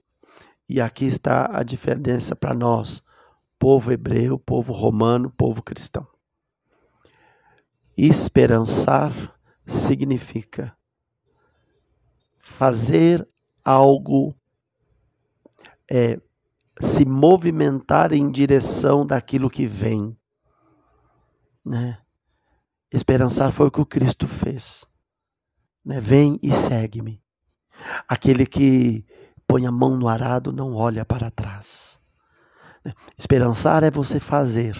e 0.69 0.79
aqui 0.81 1.05
está 1.05 1.57
a 1.57 1.63
diferença 1.63 2.35
para 2.35 2.53
nós, 2.53 3.01
povo 3.57 3.91
hebreu, 3.91 4.37
povo 4.37 4.73
romano, 4.73 5.31
povo 5.31 5.63
cristão. 5.63 6.07
Esperançar 7.97 9.35
significa 9.65 10.77
fazer 12.39 13.27
algo, 13.63 14.35
é, 15.89 16.19
se 16.79 17.05
movimentar 17.05 18.13
em 18.13 18.29
direção 18.31 19.05
daquilo 19.05 19.49
que 19.49 19.65
vem. 19.65 20.17
Né? 21.65 21.97
Esperançar 22.91 23.51
foi 23.51 23.67
o 23.67 23.71
que 23.71 23.81
o 23.81 23.85
Cristo 23.85 24.27
fez. 24.27 24.85
Né? 25.83 25.99
Vem 25.99 26.39
e 26.41 26.51
segue-me. 26.51 27.21
Aquele 28.07 28.45
que 28.45 29.05
põe 29.47 29.65
a 29.65 29.71
mão 29.71 29.97
no 29.97 30.07
arado 30.07 30.51
não 30.51 30.73
olha 30.73 31.05
para 31.05 31.31
trás. 31.31 31.99
Né? 32.83 32.93
Esperançar 33.17 33.83
é 33.83 33.91
você 33.91 34.19
fazer 34.19 34.77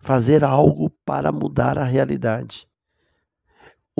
fazer 0.00 0.42
algo 0.42 0.90
para 1.04 1.30
mudar 1.30 1.78
a 1.78 1.84
realidade. 1.84 2.66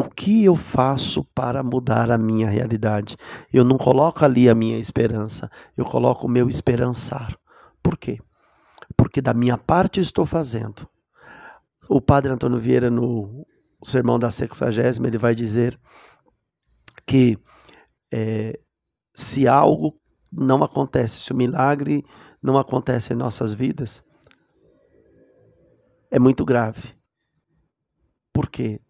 O 0.01 0.09
que 0.09 0.47
eu 0.47 0.57
faço 0.57 1.23
para 1.35 1.63
mudar 1.63 2.11
a 2.11 2.17
minha 2.17 2.49
realidade? 2.49 3.19
Eu 3.53 3.63
não 3.63 3.77
coloco 3.77 4.25
ali 4.25 4.49
a 4.49 4.55
minha 4.55 4.79
esperança, 4.79 5.51
eu 5.77 5.85
coloco 5.85 6.27
o 6.27 6.31
meu 6.31 6.49
esperançar. 6.49 7.39
Por 7.83 7.99
quê? 7.99 8.19
Porque 8.97 9.21
da 9.21 9.35
minha 9.35 9.59
parte 9.59 10.01
estou 10.01 10.25
fazendo. 10.25 10.89
O 11.87 12.01
padre 12.01 12.33
Antônio 12.33 12.59
Vieira, 12.59 12.91
no 12.91 13.47
sermão 13.85 14.19
da 14.19 14.31
sexagésima, 14.31 15.07
ele 15.07 15.19
vai 15.19 15.35
dizer 15.35 15.79
que 17.07 17.39
é, 18.11 18.59
se 19.15 19.47
algo 19.47 20.01
não 20.33 20.65
acontece, 20.65 21.21
se 21.21 21.31
o 21.31 21.37
milagre 21.37 22.03
não 22.43 22.57
acontece 22.57 23.13
em 23.13 23.17
nossas 23.17 23.53
vidas, 23.53 24.03
é 26.11 26.19
muito 26.19 26.43
grave. 26.43 26.95
Por 28.33 28.49
quê? 28.49 28.81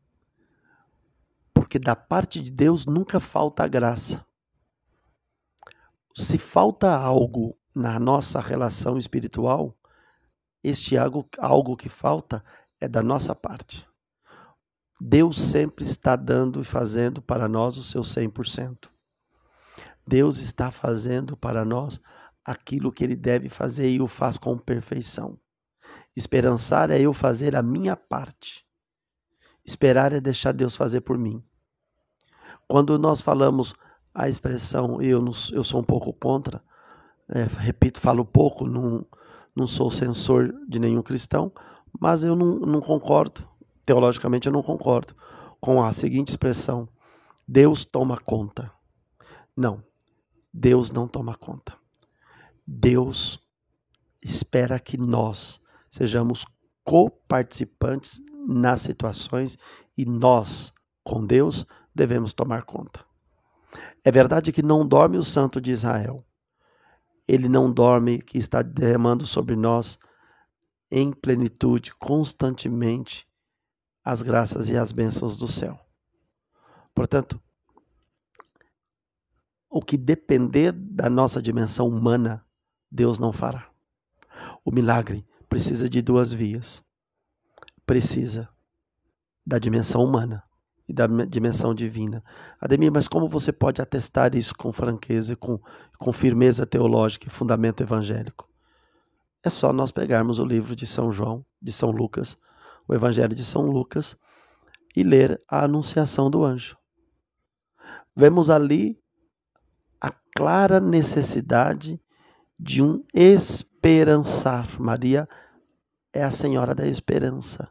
Porque 1.70 1.78
da 1.78 1.94
parte 1.94 2.40
de 2.40 2.50
Deus 2.50 2.84
nunca 2.84 3.20
falta 3.20 3.64
graça. 3.68 4.26
Se 6.16 6.36
falta 6.36 6.92
algo 6.92 7.56
na 7.72 7.96
nossa 8.00 8.40
relação 8.40 8.98
espiritual, 8.98 9.78
este 10.64 10.98
algo, 10.98 11.28
algo 11.38 11.76
que 11.76 11.88
falta 11.88 12.44
é 12.80 12.88
da 12.88 13.04
nossa 13.04 13.36
parte. 13.36 13.86
Deus 15.00 15.40
sempre 15.40 15.84
está 15.84 16.16
dando 16.16 16.60
e 16.60 16.64
fazendo 16.64 17.22
para 17.22 17.46
nós 17.46 17.76
o 17.76 17.84
seu 17.84 18.00
100%. 18.00 18.90
Deus 20.04 20.38
está 20.38 20.72
fazendo 20.72 21.36
para 21.36 21.64
nós 21.64 22.00
aquilo 22.44 22.90
que 22.90 23.04
ele 23.04 23.14
deve 23.14 23.48
fazer 23.48 23.88
e 23.88 24.00
o 24.00 24.08
faz 24.08 24.36
com 24.36 24.58
perfeição. 24.58 25.38
Esperançar 26.16 26.90
é 26.90 27.00
eu 27.00 27.12
fazer 27.12 27.54
a 27.54 27.62
minha 27.62 27.94
parte. 27.94 28.66
Esperar 29.64 30.12
é 30.12 30.20
deixar 30.20 30.50
Deus 30.50 30.74
fazer 30.74 31.02
por 31.02 31.16
mim. 31.16 31.40
Quando 32.70 32.96
nós 33.00 33.20
falamos 33.20 33.74
a 34.14 34.28
expressão 34.28 35.02
eu, 35.02 35.20
não, 35.20 35.32
eu 35.50 35.64
sou 35.64 35.80
um 35.80 35.84
pouco 35.84 36.12
contra, 36.12 36.62
é, 37.28 37.42
repito, 37.42 37.98
falo 37.98 38.24
pouco, 38.24 38.64
não, 38.64 39.04
não 39.56 39.66
sou 39.66 39.90
censor 39.90 40.54
de 40.68 40.78
nenhum 40.78 41.02
cristão, 41.02 41.50
mas 41.98 42.22
eu 42.22 42.36
não, 42.36 42.60
não 42.60 42.80
concordo, 42.80 43.44
teologicamente 43.84 44.46
eu 44.46 44.52
não 44.52 44.62
concordo 44.62 45.16
com 45.60 45.82
a 45.82 45.92
seguinte 45.92 46.28
expressão: 46.28 46.88
Deus 47.46 47.84
toma 47.84 48.16
conta. 48.18 48.70
Não, 49.56 49.82
Deus 50.54 50.92
não 50.92 51.08
toma 51.08 51.34
conta. 51.34 51.76
Deus 52.64 53.40
espera 54.22 54.78
que 54.78 54.96
nós 54.96 55.60
sejamos 55.90 56.46
coparticipantes 56.84 58.22
nas 58.46 58.82
situações 58.82 59.58
e 59.98 60.04
nós, 60.04 60.72
com 61.02 61.26
Deus, 61.26 61.66
devemos 61.94 62.32
tomar 62.32 62.64
conta. 62.64 63.04
É 64.04 64.10
verdade 64.10 64.52
que 64.52 64.62
não 64.62 64.86
dorme 64.86 65.18
o 65.18 65.24
santo 65.24 65.60
de 65.60 65.70
Israel. 65.70 66.24
Ele 67.28 67.48
não 67.48 67.72
dorme, 67.72 68.20
que 68.20 68.38
está 68.38 68.62
derramando 68.62 69.26
sobre 69.26 69.54
nós 69.54 69.98
em 70.90 71.12
plenitude, 71.12 71.94
constantemente, 71.94 73.28
as 74.04 74.22
graças 74.22 74.68
e 74.68 74.76
as 74.76 74.90
bênçãos 74.90 75.36
do 75.36 75.46
céu. 75.46 75.78
Portanto, 76.94 77.40
o 79.68 79.80
que 79.80 79.96
depender 79.96 80.72
da 80.72 81.08
nossa 81.08 81.40
dimensão 81.40 81.86
humana, 81.86 82.44
Deus 82.90 83.20
não 83.20 83.32
fará. 83.32 83.70
O 84.64 84.72
milagre 84.72 85.24
precisa 85.48 85.88
de 85.88 86.02
duas 86.02 86.32
vias. 86.32 86.82
Precisa 87.86 88.48
da 89.46 89.58
dimensão 89.58 90.02
humana 90.02 90.42
e 90.90 90.92
da 90.92 91.06
dimensão 91.06 91.72
divina. 91.72 92.22
Ademir, 92.60 92.90
mas 92.90 93.06
como 93.06 93.28
você 93.28 93.52
pode 93.52 93.80
atestar 93.80 94.34
isso 94.34 94.52
com 94.56 94.72
franqueza, 94.72 95.36
com, 95.36 95.60
com 95.96 96.12
firmeza 96.12 96.66
teológica 96.66 97.28
e 97.28 97.30
fundamento 97.30 97.80
evangélico? 97.80 98.48
É 99.42 99.48
só 99.48 99.72
nós 99.72 99.92
pegarmos 99.92 100.40
o 100.40 100.44
livro 100.44 100.74
de 100.74 100.86
São 100.86 101.12
João, 101.12 101.46
de 101.62 101.72
São 101.72 101.92
Lucas, 101.92 102.36
o 102.88 102.94
Evangelho 102.94 103.36
de 103.36 103.44
São 103.44 103.62
Lucas, 103.62 104.16
e 104.96 105.04
ler 105.04 105.40
a 105.48 105.62
anunciação 105.62 106.28
do 106.28 106.44
anjo. 106.44 106.76
Vemos 108.14 108.50
ali 108.50 109.00
a 110.00 110.12
clara 110.34 110.80
necessidade 110.80 112.00
de 112.58 112.82
um 112.82 113.04
esperançar. 113.14 114.68
Maria 114.80 115.28
é 116.12 116.24
a 116.24 116.32
senhora 116.32 116.74
da 116.74 116.84
esperança, 116.84 117.70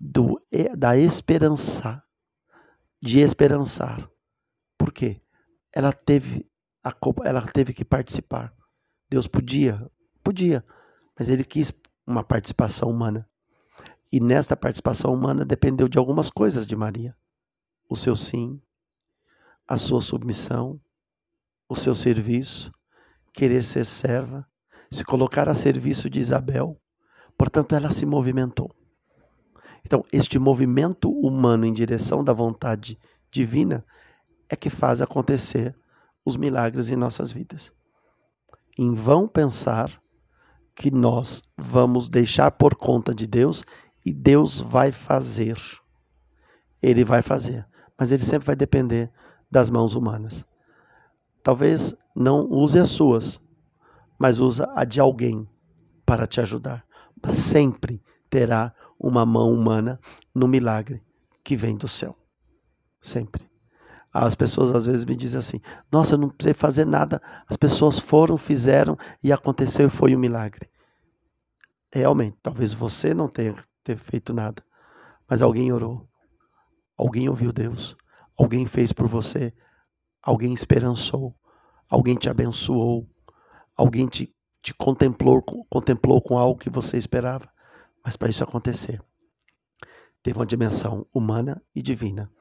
do, 0.00 0.40
da 0.76 0.96
esperança, 0.96 2.02
de 3.00 3.20
esperançar. 3.20 4.10
Por 4.76 4.92
quê? 4.92 5.20
ela 5.78 5.92
teve 5.92 6.44
a, 6.82 6.92
ela 7.24 7.42
teve 7.42 7.72
que 7.72 7.84
participar. 7.84 8.52
Deus 9.08 9.26
podia, 9.26 9.90
podia, 10.22 10.64
mas 11.18 11.28
ele 11.28 11.44
quis 11.44 11.72
uma 12.06 12.24
participação 12.24 12.90
humana. 12.90 13.28
E 14.10 14.20
nesta 14.20 14.56
participação 14.56 15.12
humana 15.12 15.44
dependeu 15.44 15.88
de 15.88 15.98
algumas 15.98 16.30
coisas 16.30 16.66
de 16.66 16.74
Maria: 16.74 17.16
o 17.88 17.96
seu 17.96 18.16
sim, 18.16 18.60
a 19.66 19.76
sua 19.76 20.00
submissão, 20.00 20.80
o 21.68 21.76
seu 21.76 21.94
serviço, 21.94 22.72
querer 23.32 23.62
ser 23.62 23.84
serva, 23.84 24.46
se 24.90 25.04
colocar 25.04 25.48
a 25.48 25.54
serviço 25.54 26.08
de 26.08 26.20
Isabel. 26.20 26.80
Portanto, 27.36 27.74
ela 27.74 27.92
se 27.92 28.04
movimentou. 28.04 28.74
Então, 29.88 30.04
este 30.12 30.38
movimento 30.38 31.10
humano 31.10 31.64
em 31.64 31.72
direção 31.72 32.22
da 32.22 32.34
vontade 32.34 32.98
divina 33.30 33.82
é 34.46 34.54
que 34.54 34.68
faz 34.68 35.00
acontecer 35.00 35.74
os 36.22 36.36
milagres 36.36 36.90
em 36.90 36.96
nossas 36.96 37.32
vidas. 37.32 37.72
Em 38.76 38.92
vão 38.92 39.26
pensar 39.26 39.90
que 40.74 40.90
nós 40.90 41.42
vamos 41.56 42.10
deixar 42.10 42.50
por 42.50 42.74
conta 42.74 43.14
de 43.14 43.26
Deus 43.26 43.64
e 44.04 44.12
Deus 44.12 44.60
vai 44.60 44.92
fazer. 44.92 45.58
Ele 46.82 47.02
vai 47.02 47.22
fazer, 47.22 47.66
mas 47.98 48.12
ele 48.12 48.22
sempre 48.22 48.44
vai 48.44 48.56
depender 48.56 49.10
das 49.50 49.70
mãos 49.70 49.94
humanas. 49.94 50.44
Talvez 51.42 51.94
não 52.14 52.46
use 52.50 52.78
as 52.78 52.90
suas, 52.90 53.40
mas 54.18 54.38
usa 54.38 54.70
a 54.76 54.84
de 54.84 55.00
alguém 55.00 55.48
para 56.04 56.26
te 56.26 56.42
ajudar. 56.42 56.84
Mas 57.22 57.36
sempre 57.36 58.02
terá 58.28 58.74
uma 58.98 59.24
mão 59.24 59.52
humana 59.52 60.00
no 60.34 60.48
milagre 60.48 61.02
que 61.44 61.56
vem 61.56 61.76
do 61.76 61.88
céu. 61.88 62.16
Sempre. 63.00 63.48
As 64.12 64.34
pessoas 64.34 64.74
às 64.74 64.86
vezes 64.86 65.04
me 65.04 65.14
dizem 65.14 65.38
assim: 65.38 65.60
Nossa, 65.92 66.14
eu 66.14 66.18
não 66.18 66.30
precisei 66.30 66.54
fazer 66.54 66.84
nada. 66.84 67.22
As 67.46 67.56
pessoas 67.56 67.98
foram, 67.98 68.36
fizeram 68.36 68.96
e 69.22 69.32
aconteceu 69.32 69.86
e 69.86 69.90
foi 69.90 70.16
um 70.16 70.18
milagre. 70.18 70.68
Realmente, 71.92 72.36
talvez 72.42 72.74
você 72.74 73.14
não 73.14 73.28
tenha 73.28 73.54
ter 73.82 73.96
feito 73.96 74.34
nada, 74.34 74.62
mas 75.28 75.40
alguém 75.40 75.72
orou, 75.72 76.06
alguém 76.96 77.28
ouviu 77.28 77.52
Deus, 77.52 77.96
alguém 78.36 78.66
fez 78.66 78.92
por 78.92 79.06
você, 79.06 79.54
alguém 80.22 80.52
esperançou, 80.52 81.34
alguém 81.88 82.14
te 82.14 82.28
abençoou, 82.28 83.08
alguém 83.74 84.06
te, 84.06 84.34
te 84.62 84.74
contemplou, 84.74 85.42
contemplou 85.70 86.20
com 86.20 86.36
algo 86.36 86.58
que 86.60 86.68
você 86.68 86.98
esperava. 86.98 87.48
Mas 88.08 88.16
para 88.16 88.30
isso 88.30 88.42
acontecer, 88.42 89.04
teve 90.22 90.38
uma 90.38 90.46
dimensão 90.46 91.06
humana 91.12 91.62
e 91.74 91.82
divina. 91.82 92.32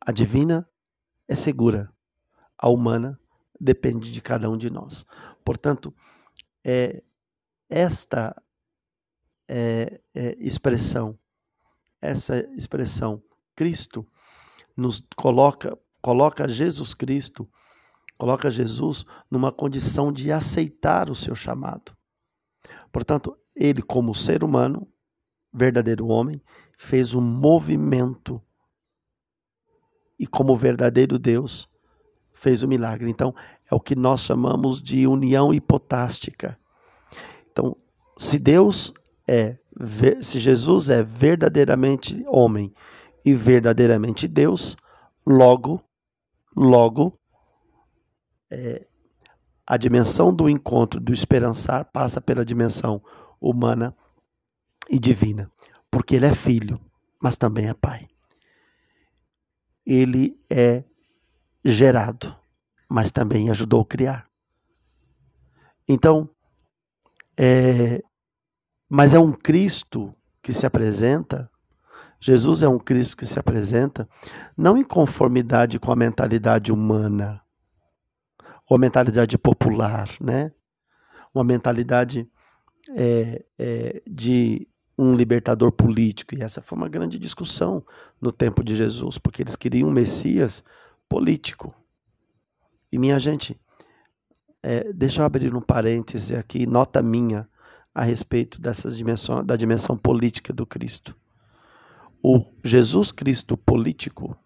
A 0.00 0.12
divina 0.12 0.70
é 1.26 1.34
segura, 1.34 1.92
a 2.56 2.68
humana 2.68 3.18
depende 3.60 4.12
de 4.12 4.20
cada 4.20 4.48
um 4.48 4.56
de 4.56 4.70
nós. 4.70 5.04
Portanto, 5.44 5.92
é, 6.62 7.02
esta 7.68 8.40
é, 9.48 10.00
é, 10.14 10.36
expressão, 10.38 11.18
essa 12.00 12.38
expressão 12.54 13.20
Cristo 13.56 14.06
nos 14.76 15.04
coloca 15.16 15.76
coloca 16.00 16.46
Jesus 16.46 16.94
Cristo, 16.94 17.50
coloca 18.16 18.48
Jesus 18.48 19.04
numa 19.28 19.50
condição 19.50 20.12
de 20.12 20.30
aceitar 20.30 21.10
o 21.10 21.16
seu 21.16 21.34
chamado. 21.34 21.96
Portanto, 22.92 23.36
ele 23.54 23.82
como 23.82 24.14
ser 24.14 24.42
humano, 24.42 24.86
verdadeiro 25.52 26.06
homem, 26.06 26.40
fez 26.76 27.14
um 27.14 27.20
movimento 27.20 28.42
e 30.18 30.26
como 30.26 30.56
verdadeiro 30.56 31.18
Deus 31.18 31.68
fez 32.32 32.62
o 32.62 32.68
milagre. 32.68 33.08
Então, 33.08 33.34
é 33.70 33.74
o 33.74 33.80
que 33.80 33.94
nós 33.94 34.20
chamamos 34.20 34.82
de 34.82 35.06
união 35.06 35.52
hipotástica. 35.52 36.58
Então, 37.50 37.76
se 38.18 38.38
Deus 38.38 38.92
é, 39.26 39.56
se 40.22 40.38
Jesus 40.38 40.90
é 40.90 41.02
verdadeiramente 41.02 42.24
homem 42.28 42.72
e 43.24 43.34
verdadeiramente 43.34 44.28
Deus, 44.28 44.76
logo, 45.26 45.82
logo, 46.54 47.18
é, 48.50 48.86
a 49.66 49.76
dimensão 49.76 50.32
do 50.32 50.48
encontro, 50.48 51.00
do 51.00 51.12
esperançar, 51.12 51.86
passa 51.86 52.20
pela 52.20 52.44
dimensão 52.44 53.02
humana 53.44 53.94
e 54.88 54.98
divina, 54.98 55.50
porque 55.90 56.16
ele 56.16 56.26
é 56.26 56.34
filho, 56.34 56.80
mas 57.22 57.36
também 57.36 57.68
é 57.68 57.74
pai. 57.74 58.08
Ele 59.86 60.34
é 60.50 60.82
gerado, 61.62 62.34
mas 62.88 63.10
também 63.10 63.50
ajudou 63.50 63.82
a 63.82 63.86
criar. 63.86 64.26
Então, 65.86 66.28
é, 67.36 68.02
mas 68.88 69.12
é 69.12 69.18
um 69.18 69.32
Cristo 69.32 70.14
que 70.42 70.52
se 70.52 70.64
apresenta, 70.64 71.50
Jesus 72.18 72.62
é 72.62 72.68
um 72.68 72.78
Cristo 72.78 73.16
que 73.16 73.26
se 73.26 73.38
apresenta, 73.38 74.08
não 74.56 74.78
em 74.78 74.84
conformidade 74.84 75.78
com 75.78 75.92
a 75.92 75.96
mentalidade 75.96 76.72
humana, 76.72 77.42
ou 78.68 78.76
a 78.76 78.80
mentalidade 78.80 79.36
popular, 79.36 80.08
né? 80.18 80.50
Uma 81.34 81.44
mentalidade 81.44 82.26
é, 82.90 83.44
é, 83.58 84.02
de 84.06 84.68
um 84.96 85.14
libertador 85.14 85.72
político. 85.72 86.34
E 86.34 86.42
essa 86.42 86.62
foi 86.62 86.78
uma 86.78 86.88
grande 86.88 87.18
discussão 87.18 87.84
no 88.20 88.30
tempo 88.30 88.62
de 88.62 88.76
Jesus, 88.76 89.18
porque 89.18 89.42
eles 89.42 89.56
queriam 89.56 89.88
um 89.88 89.92
Messias 89.92 90.62
político. 91.08 91.74
E 92.90 92.98
minha 92.98 93.18
gente, 93.18 93.60
é, 94.62 94.92
deixa 94.92 95.20
eu 95.20 95.26
abrir 95.26 95.54
um 95.54 95.60
parêntese 95.60 96.34
aqui, 96.34 96.66
nota 96.66 97.02
minha 97.02 97.48
a 97.94 98.02
respeito 98.02 98.60
dessas 98.60 98.96
dimensões, 98.96 99.46
da 99.46 99.56
dimensão 99.56 99.96
política 99.96 100.52
do 100.52 100.66
Cristo. 100.66 101.16
O 102.22 102.44
Jesus 102.64 103.12
Cristo 103.12 103.56
político, 103.56 104.36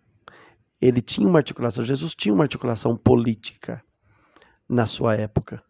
ele 0.80 1.00
tinha 1.00 1.28
uma 1.28 1.38
articulação, 1.38 1.84
Jesus 1.84 2.14
tinha 2.14 2.34
uma 2.34 2.44
articulação 2.44 2.96
política 2.96 3.82
na 4.68 4.86
sua 4.86 5.14
época. 5.14 5.62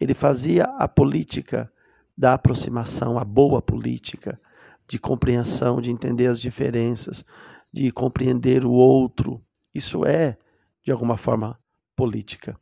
Ele 0.00 0.14
fazia 0.14 0.64
a 0.64 0.88
política 0.88 1.70
da 2.16 2.34
aproximação, 2.34 3.18
a 3.18 3.24
boa 3.24 3.60
política, 3.60 4.40
de 4.88 4.98
compreensão, 4.98 5.80
de 5.80 5.90
entender 5.90 6.26
as 6.26 6.40
diferenças, 6.40 7.24
de 7.72 7.90
compreender 7.90 8.64
o 8.64 8.70
outro. 8.70 9.44
Isso 9.74 10.04
é, 10.04 10.38
de 10.82 10.90
alguma 10.92 11.16
forma, 11.16 11.58
política. 11.94 12.58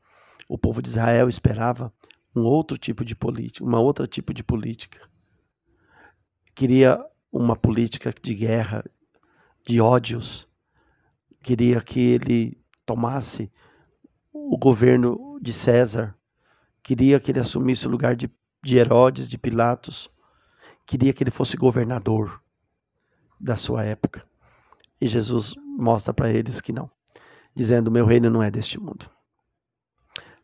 O 0.49 0.59
povo 0.59 0.83
de 0.83 0.89
Israel 0.89 1.29
esperava 1.29 1.93
um 2.35 2.43
outro 2.43 2.77
tipo 2.77 3.05
de 3.05 3.15
política, 3.15 3.65
uma 3.65 3.81
outra 3.81 4.07
tipo 4.07 4.35
de 4.35 4.43
política. 4.43 5.01
Queria 6.55 7.05
uma 7.33 7.57
política 7.57 8.13
de 8.23 8.35
guerra, 8.35 8.85
de 9.67 9.81
ódios. 9.81 10.49
Queria 11.43 11.81
que 11.81 12.01
ele 12.01 12.59
tomasse 12.87 13.51
o 14.33 14.57
governo 14.57 15.39
de 15.41 15.53
César. 15.53 16.15
Queria 16.83 17.19
que 17.19 17.31
ele 17.31 17.41
assumisse 17.41 17.87
o 17.87 17.91
lugar 17.91 18.15
de, 18.15 18.31
de 18.65 18.79
Herodes, 18.79 19.29
de 19.29 19.37
Pilatos. 19.37 20.11
Queria 20.87 21.13
que 21.13 21.23
ele 21.23 21.31
fosse 21.31 21.57
governador 21.57 22.43
da 23.39 23.57
sua 23.57 23.85
época. 23.85 24.27
E 25.01 25.07
Jesus 25.07 25.55
mostra 25.59 26.15
para 26.15 26.31
eles 26.31 26.61
que 26.61 26.73
não, 26.73 26.91
dizendo: 27.55 27.91
Meu 27.91 28.07
reino 28.07 28.31
não 28.31 28.43
é 28.43 28.51
deste 28.51 28.81
mundo. 28.81 29.11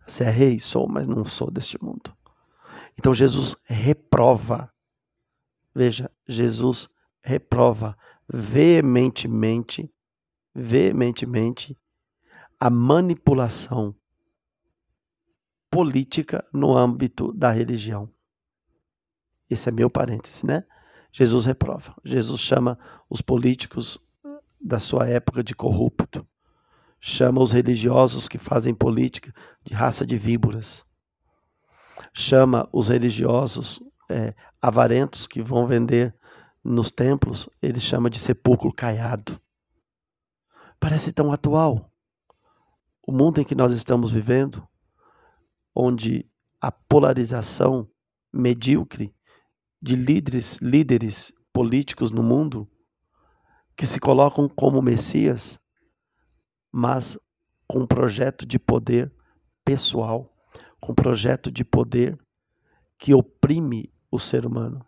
Você 0.06 0.24
é 0.24 0.30
rei? 0.30 0.58
Sou, 0.58 0.86
mas 0.86 1.08
não 1.08 1.24
sou 1.24 1.50
deste 1.50 1.82
mundo. 1.82 2.14
Então 2.98 3.14
Jesus 3.14 3.56
reprova. 3.64 4.70
Veja, 5.74 6.10
Jesus 6.28 6.88
reprova 7.22 7.96
veementemente, 8.28 9.90
veementemente 10.54 11.78
a 12.58 12.68
manipulação 12.68 13.94
política 15.70 16.44
no 16.52 16.76
âmbito 16.76 17.32
da 17.32 17.50
religião. 17.50 18.10
Esse 19.48 19.68
é 19.68 19.72
meu 19.72 19.90
parêntese, 19.90 20.46
né? 20.46 20.64
Jesus 21.12 21.44
reprova. 21.44 21.94
Jesus 22.04 22.40
chama 22.40 22.78
os 23.08 23.20
políticos 23.20 23.98
da 24.60 24.78
sua 24.78 25.08
época 25.08 25.42
de 25.42 25.54
corrupto 25.54 26.26
chama 27.00 27.40
os 27.40 27.50
religiosos 27.50 28.28
que 28.28 28.36
fazem 28.36 28.74
política 28.74 29.32
de 29.64 29.72
raça 29.72 30.04
de 30.04 30.18
víboras, 30.18 30.84
chama 32.12 32.68
os 32.72 32.88
religiosos 32.88 33.82
é, 34.10 34.34
avarentos 34.60 35.26
que 35.26 35.40
vão 35.40 35.66
vender 35.66 36.14
nos 36.62 36.90
templos, 36.90 37.48
ele 37.62 37.80
chama 37.80 38.10
de 38.10 38.18
sepulcro 38.18 38.70
caiado. 38.72 39.40
Parece 40.78 41.10
tão 41.10 41.32
atual. 41.32 41.90
O 43.06 43.12
mundo 43.12 43.40
em 43.40 43.44
que 43.44 43.54
nós 43.54 43.72
estamos 43.72 44.10
vivendo, 44.10 44.66
onde 45.74 46.28
a 46.60 46.70
polarização 46.70 47.88
medíocre 48.32 49.14
de 49.80 49.96
líderes, 49.96 50.58
líderes 50.58 51.32
políticos 51.52 52.10
no 52.10 52.22
mundo 52.22 52.68
que 53.76 53.86
se 53.86 53.98
colocam 53.98 54.48
como 54.48 54.82
messias, 54.82 55.58
mas 56.70 57.18
com 57.66 57.80
um 57.80 57.86
projeto 57.86 58.44
de 58.44 58.58
poder 58.58 59.10
pessoal, 59.64 60.36
com 60.80 60.92
um 60.92 60.94
projeto 60.94 61.50
de 61.50 61.64
poder 61.64 62.18
que 62.98 63.14
oprime 63.14 63.90
o 64.10 64.18
ser 64.18 64.44
humano. 64.44 64.84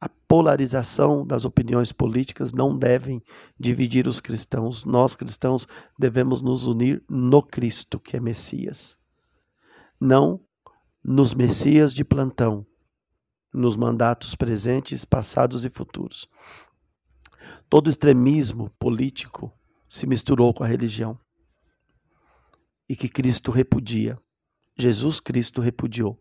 A 0.00 0.08
polarização 0.08 1.26
das 1.26 1.44
opiniões 1.44 1.90
políticas 1.90 2.52
não 2.52 2.76
devem 2.76 3.22
dividir 3.58 4.06
os 4.06 4.20
cristãos. 4.20 4.84
Nós 4.84 5.16
cristãos 5.16 5.66
devemos 5.98 6.42
nos 6.42 6.66
unir 6.66 7.02
no 7.08 7.42
Cristo, 7.42 7.98
que 7.98 8.16
é 8.16 8.20
Messias. 8.20 8.98
Não 10.00 10.40
nos 11.02 11.34
Messias 11.34 11.94
de 11.94 12.04
plantão, 12.04 12.66
nos 13.52 13.76
mandatos 13.76 14.34
presentes, 14.34 15.04
passados 15.04 15.64
e 15.64 15.70
futuros. 15.70 16.28
Todo 17.68 17.90
extremismo 17.90 18.70
político 18.78 19.52
se 19.88 20.06
misturou 20.06 20.52
com 20.52 20.64
a 20.64 20.66
religião 20.66 21.18
e 22.88 22.94
que 22.94 23.08
Cristo 23.08 23.50
repudia. 23.50 24.18
Jesus 24.76 25.20
Cristo 25.20 25.60
repudiou. 25.60 26.18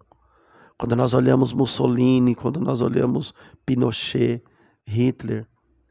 Quando 0.77 0.95
nós 0.95 1.13
olhamos 1.13 1.53
Mussolini, 1.53 2.35
quando 2.35 2.59
nós 2.59 2.81
olhamos 2.81 3.33
Pinochet, 3.65 4.43
Hitler, 4.85 5.47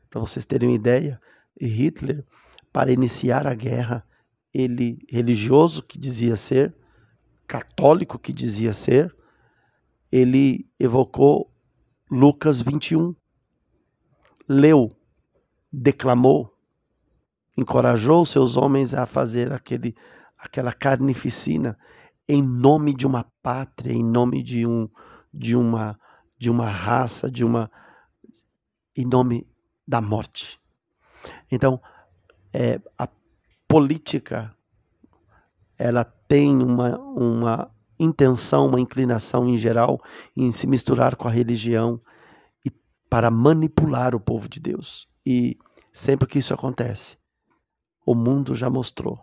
para 0.09 0.21
vocês 0.21 0.45
terem 0.45 0.69
uma 0.69 0.75
ideia, 0.75 1.21
Hitler, 1.61 2.25
para 2.73 2.93
iniciar 2.93 3.47
a 3.47 3.55
guerra, 3.55 4.07
ele 4.53 4.99
religioso 5.09 5.83
que 5.83 5.99
dizia 5.99 6.37
ser, 6.37 6.75
católico 7.47 8.19
que 8.19 8.33
dizia 8.33 8.73
ser, 8.73 9.15
ele 10.11 10.69
evocou 10.79 11.51
Lucas 12.11 12.61
21. 12.61 13.15
Leu, 14.49 14.97
declamou, 15.73 16.55
encorajou 17.57 18.25
seus 18.25 18.57
homens 18.57 18.95
a 18.95 19.07
fazer 19.07 19.53
aquele, 19.53 19.95
aquela 20.39 20.73
carnificina 20.73 21.77
em 22.29 22.43
nome 22.43 22.95
de 22.95 23.07
uma 23.07 23.25
pátria, 23.43 23.93
em 23.93 24.05
nome 24.05 24.43
de 24.43 24.67
um 24.67 24.89
de 25.33 25.55
uma 25.55 25.99
de 26.39 26.51
uma 26.51 26.69
raça, 26.69 27.31
de 27.31 27.45
uma 27.45 27.71
em 28.95 29.05
nome 29.05 29.47
da 29.87 30.01
morte. 30.01 30.61
Então, 31.51 31.81
é, 32.53 32.81
a 32.99 33.09
política 33.69 34.55
ela 35.79 36.05
tem 36.05 36.63
uma, 36.63 36.99
uma 36.99 37.71
intenção, 37.99 38.67
uma 38.67 38.81
inclinação 38.81 39.49
em 39.49 39.57
geral 39.57 40.01
em 40.37 40.51
se 40.53 40.67
misturar 40.67 41.17
com 41.17 41.29
a 41.29 41.31
religião 41.31 42.01
e 42.65 42.71
para 43.11 43.31
manipular 43.31 44.15
o 44.15 44.21
povo 44.21 44.49
de 44.49 44.61
Deus. 44.61 45.09
E 45.25 45.59
sempre 45.93 46.29
que 46.29 46.39
isso 46.39 46.55
acontece, 46.55 47.19
o 48.05 48.15
mundo 48.15 48.55
já 48.55 48.71
mostrou, 48.71 49.19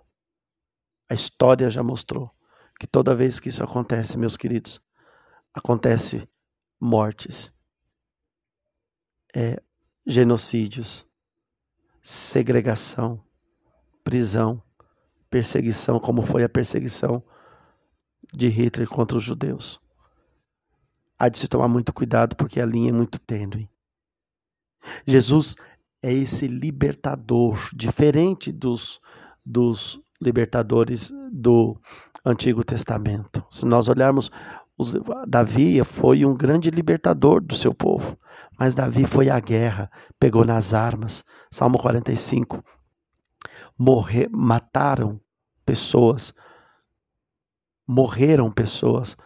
a 1.09 1.13
história 1.13 1.69
já 1.69 1.83
mostrou 1.83 2.31
que 2.79 2.87
toda 2.87 3.15
vez 3.15 3.39
que 3.39 3.49
isso 3.49 3.63
acontece, 3.63 4.17
meus 4.17 4.35
queridos, 4.35 4.81
acontece 5.53 6.27
mortes, 6.79 7.53
é, 9.35 9.61
genocídios, 10.05 11.07
segregação, 12.01 13.23
prisão, 14.03 14.61
perseguição, 15.33 15.99
como 15.99 16.21
foi 16.21 16.43
a 16.43 16.49
perseguição 16.49 17.23
de 18.31 18.49
Hitler 18.49 18.87
contra 18.87 19.17
os 19.17 19.23
judeus. 19.23 19.81
Há 21.17 21.27
de 21.27 21.39
se 21.39 21.47
tomar 21.47 21.67
muito 21.67 21.91
cuidado 21.91 22.35
porque 22.35 22.61
a 22.61 22.65
linha 22.67 22.89
é 22.89 22.93
muito 22.93 23.17
tênue. 23.17 23.67
Jesus 25.07 25.55
é 26.03 26.13
esse 26.13 26.47
libertador, 26.47 27.57
diferente 27.73 28.51
dos, 28.51 29.01
dos 29.43 29.99
libertadores 30.21 31.11
do 31.31 31.81
Antigo 32.23 32.63
Testamento. 32.63 33.43
Se 33.49 33.65
nós 33.65 33.87
olharmos, 33.87 34.29
os, 34.77 34.93
Davi 35.27 35.83
foi 35.83 36.23
um 36.25 36.35
grande 36.35 36.69
libertador 36.69 37.41
do 37.41 37.55
seu 37.55 37.73
povo, 37.73 38.15
mas 38.59 38.75
Davi 38.75 39.07
foi 39.07 39.31
à 39.31 39.39
guerra, 39.39 39.89
pegou 40.19 40.45
nas 40.45 40.75
armas. 40.75 41.23
Salmo 41.49 41.79
45. 41.79 42.63
Morrer, 43.77 44.29
mataram 44.31 45.19
pessoas, 45.65 46.33
morreram 47.87 48.51
pessoas 48.51 49.17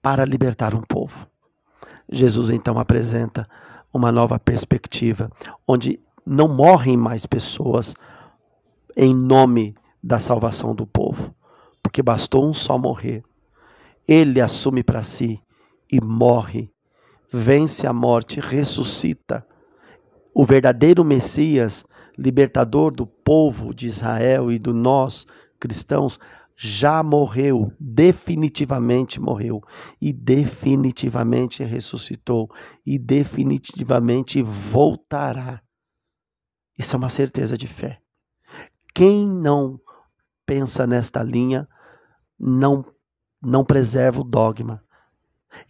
para 0.00 0.24
libertar 0.24 0.74
um 0.74 0.82
povo. 0.82 1.28
Jesus 2.10 2.50
então 2.50 2.78
apresenta 2.78 3.48
uma 3.92 4.12
nova 4.12 4.38
perspectiva, 4.38 5.30
onde 5.66 6.00
não 6.24 6.48
morrem 6.48 6.96
mais 6.96 7.26
pessoas 7.26 7.94
em 8.96 9.14
nome 9.14 9.74
da 10.02 10.18
salvação 10.18 10.74
do 10.74 10.86
povo, 10.86 11.34
porque 11.82 12.02
bastou 12.02 12.48
um 12.48 12.54
só 12.54 12.78
morrer. 12.78 13.22
Ele 14.06 14.40
assume 14.40 14.82
para 14.82 15.02
si 15.02 15.40
e 15.90 16.00
morre, 16.00 16.72
vence 17.30 17.86
a 17.86 17.92
morte, 17.92 18.40
ressuscita. 18.40 19.46
O 20.34 20.44
verdadeiro 20.44 21.04
Messias, 21.04 21.84
libertador 22.18 22.92
do 22.92 23.06
povo 23.06 23.72
de 23.72 23.86
Israel 23.86 24.50
e 24.50 24.58
do 24.58 24.74
nós 24.74 25.26
cristãos, 25.60 26.18
já 26.56 27.04
morreu, 27.04 27.72
definitivamente 27.78 29.20
morreu, 29.20 29.62
e 30.00 30.12
definitivamente 30.12 31.62
ressuscitou, 31.62 32.50
e 32.84 32.98
definitivamente 32.98 34.42
voltará. 34.42 35.62
Isso 36.76 36.96
é 36.96 36.98
uma 36.98 37.10
certeza 37.10 37.56
de 37.56 37.68
fé. 37.68 38.00
Quem 38.92 39.28
não 39.28 39.80
pensa 40.44 40.86
nesta 40.86 41.22
linha 41.22 41.68
não 42.38 42.84
não 43.40 43.64
preserva 43.64 44.20
o 44.20 44.24
dogma. 44.24 44.82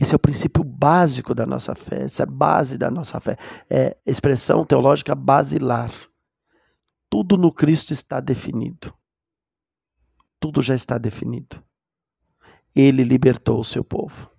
Esse 0.00 0.14
é 0.14 0.16
o 0.16 0.18
princípio 0.18 0.64
básico 0.64 1.34
da 1.34 1.44
nossa 1.46 1.74
fé, 1.74 2.04
essa 2.04 2.22
é 2.22 2.24
a 2.24 2.30
base 2.30 2.78
da 2.78 2.90
nossa 2.90 3.20
fé. 3.20 3.36
É 3.68 3.96
expressão 4.06 4.64
teológica 4.64 5.14
basilar. 5.14 5.92
Tudo 7.10 7.36
no 7.36 7.52
Cristo 7.52 7.92
está 7.92 8.20
definido. 8.20 8.94
Tudo 10.40 10.62
já 10.62 10.74
está 10.74 10.98
definido. 10.98 11.64
Ele 12.74 13.02
libertou 13.02 13.60
o 13.60 13.64
seu 13.64 13.82
povo. 13.82 14.30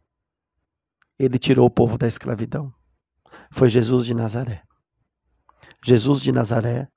Ele 1.17 1.37
tirou 1.37 1.65
o 1.65 1.71
povo 1.71 1.97
da 1.97 2.07
escravidão. 2.07 2.73
Foi 3.51 3.67
Jesus 3.69 4.05
de 4.05 4.13
Nazaré. 4.13 4.63
Jesus 5.83 6.21
de 6.21 6.31
Nazaré 6.31 6.89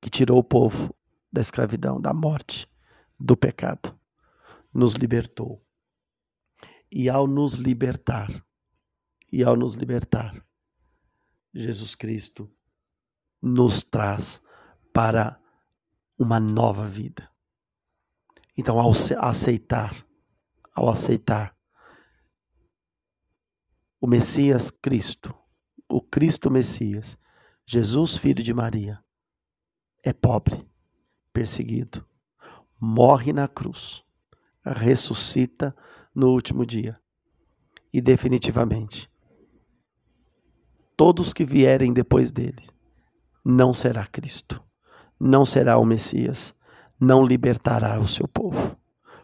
que 0.00 0.10
tirou 0.10 0.38
o 0.38 0.44
povo 0.44 0.94
da 1.30 1.40
escravidão, 1.40 2.00
da 2.00 2.14
morte, 2.14 2.66
do 3.18 3.36
pecado, 3.36 3.98
nos 4.72 4.94
libertou. 4.94 5.64
E 6.90 7.08
ao 7.08 7.26
nos 7.26 7.54
libertar, 7.54 8.44
e 9.30 9.44
ao 9.44 9.56
nos 9.56 9.74
libertar, 9.74 10.42
Jesus 11.52 11.94
Cristo 11.94 12.50
nos 13.42 13.84
traz 13.84 14.40
para 14.98 15.40
uma 16.18 16.40
nova 16.40 16.84
vida. 16.84 17.30
Então, 18.56 18.80
ao 18.80 18.90
aceitar, 18.90 19.94
ao 20.74 20.90
aceitar 20.90 21.56
o 24.00 24.08
Messias 24.08 24.72
Cristo, 24.72 25.32
o 25.88 26.02
Cristo 26.02 26.50
Messias, 26.50 27.16
Jesus, 27.64 28.16
filho 28.16 28.42
de 28.42 28.52
Maria, 28.52 28.98
é 30.02 30.12
pobre, 30.12 30.68
perseguido, 31.32 32.04
morre 32.80 33.32
na 33.32 33.46
cruz, 33.46 34.02
ressuscita 34.64 35.76
no 36.12 36.30
último 36.30 36.66
dia. 36.66 37.00
E 37.92 38.00
definitivamente, 38.00 39.08
todos 40.96 41.32
que 41.32 41.44
vierem 41.44 41.92
depois 41.92 42.32
dele 42.32 42.66
não 43.44 43.72
será 43.72 44.04
Cristo, 44.04 44.66
não 45.18 45.44
será 45.44 45.78
o 45.78 45.84
Messias, 45.84 46.54
não 47.00 47.24
libertará 47.24 47.98
o 47.98 48.06
seu 48.06 48.26
povo, 48.28 48.76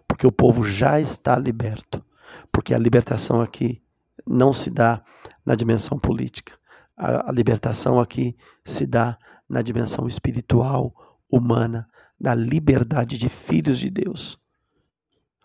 porque 0.06 0.26
o 0.26 0.32
povo 0.32 0.64
já 0.64 1.00
está 1.00 1.36
liberto, 1.38 2.04
porque 2.50 2.74
a 2.74 2.78
libertação 2.78 3.40
aqui 3.40 3.82
não 4.26 4.52
se 4.52 4.70
dá 4.70 5.02
na 5.44 5.54
dimensão 5.54 5.98
política, 5.98 6.58
a, 6.96 7.30
a 7.30 7.32
libertação 7.32 8.00
aqui 8.00 8.36
se 8.64 8.86
dá 8.86 9.18
na 9.48 9.62
dimensão 9.62 10.06
espiritual, 10.06 10.94
humana, 11.30 11.88
na 12.18 12.34
liberdade 12.34 13.18
de 13.18 13.28
filhos 13.28 13.78
de 13.78 13.90
Deus. 13.90 14.38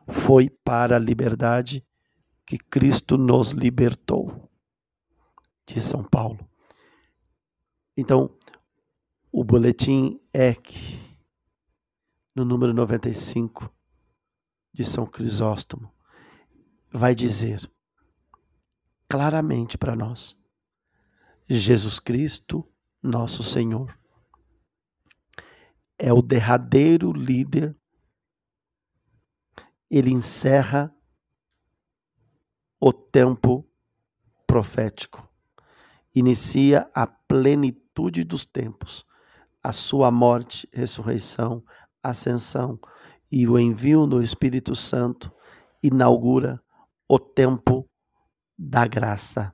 Foi 0.08 0.50
para 0.50 0.96
a 0.96 1.00
liberdade 1.00 1.86
que 2.46 2.58
Cristo 2.58 3.18
nos 3.18 3.52
libertou, 3.52 4.50
de 5.68 5.80
São 5.80 6.04
Paulo. 6.04 6.40
Então, 7.96 8.32
o 9.32 9.44
boletim 9.44 10.20
EC, 10.32 10.76
no 12.36 12.46
número 12.46 12.72
95 12.72 13.74
de 14.72 14.84
São 14.84 15.08
Crisóstomo, 15.08 15.92
vai 16.92 17.16
dizer 17.16 17.68
claramente 19.10 19.76
para 19.76 19.96
nós: 19.96 20.38
Jesus 21.48 22.00
Cristo, 22.00 22.64
nosso 23.02 23.42
Senhor, 23.42 23.98
é 25.98 26.14
o 26.14 26.22
derradeiro 26.22 27.12
líder. 27.12 27.76
Ele 29.90 30.12
encerra 30.12 30.96
o 32.80 32.94
tempo 32.94 33.68
profético. 34.46 35.28
Inicia 36.14 36.88
a 36.94 37.08
plenitude 37.08 38.24
dos 38.24 38.46
tempos, 38.46 39.09
a 39.64 39.72
sua 39.72 40.10
morte, 40.12 40.68
ressurreição, 40.72 41.64
ascensão 42.02 42.80
e 43.32 43.48
o 43.48 43.60
envio 43.60 44.08
do 44.08 44.22
Espírito 44.22 44.76
Santo 44.76 45.32
inaugura 45.84 46.62
o 47.08 47.20
tempo 47.20 47.90
da 48.58 48.88
graça. 48.88 49.54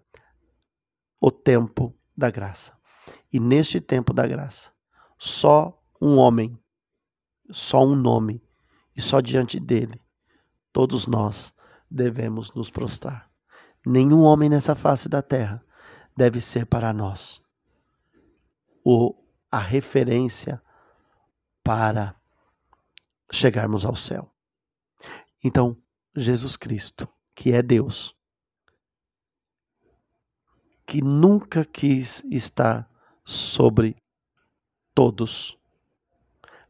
O 1.19 1.31
tempo 1.31 1.95
da 2.15 2.29
graça. 2.29 2.77
E 3.31 3.39
neste 3.39 3.81
tempo 3.81 4.13
da 4.13 4.27
graça, 4.27 4.71
só 5.17 5.81
um 6.01 6.17
homem, 6.17 6.57
só 7.51 7.83
um 7.85 7.95
nome, 7.95 8.43
e 8.95 9.01
só 9.01 9.19
diante 9.19 9.59
dele, 9.59 10.01
todos 10.71 11.05
nós 11.05 11.53
devemos 11.89 12.53
nos 12.53 12.69
prostrar. 12.69 13.29
Nenhum 13.85 14.21
homem 14.21 14.49
nessa 14.49 14.75
face 14.75 15.09
da 15.09 15.21
terra 15.21 15.63
deve 16.15 16.39
ser 16.39 16.65
para 16.65 16.93
nós 16.93 17.41
o, 18.83 19.15
a 19.55 19.59
referência 19.59 20.61
para 21.63 22.13
chegarmos 23.31 23.85
ao 23.85 23.95
céu. 23.95 24.29
Então, 25.41 25.77
Jesus 26.13 26.57
Cristo, 26.57 27.07
que 27.33 27.53
é 27.53 27.61
Deus, 27.61 28.13
que 30.85 31.01
nunca 31.01 31.63
quis 31.63 32.21
estar 32.29 32.85
sobre 33.23 33.95
todos, 34.93 35.57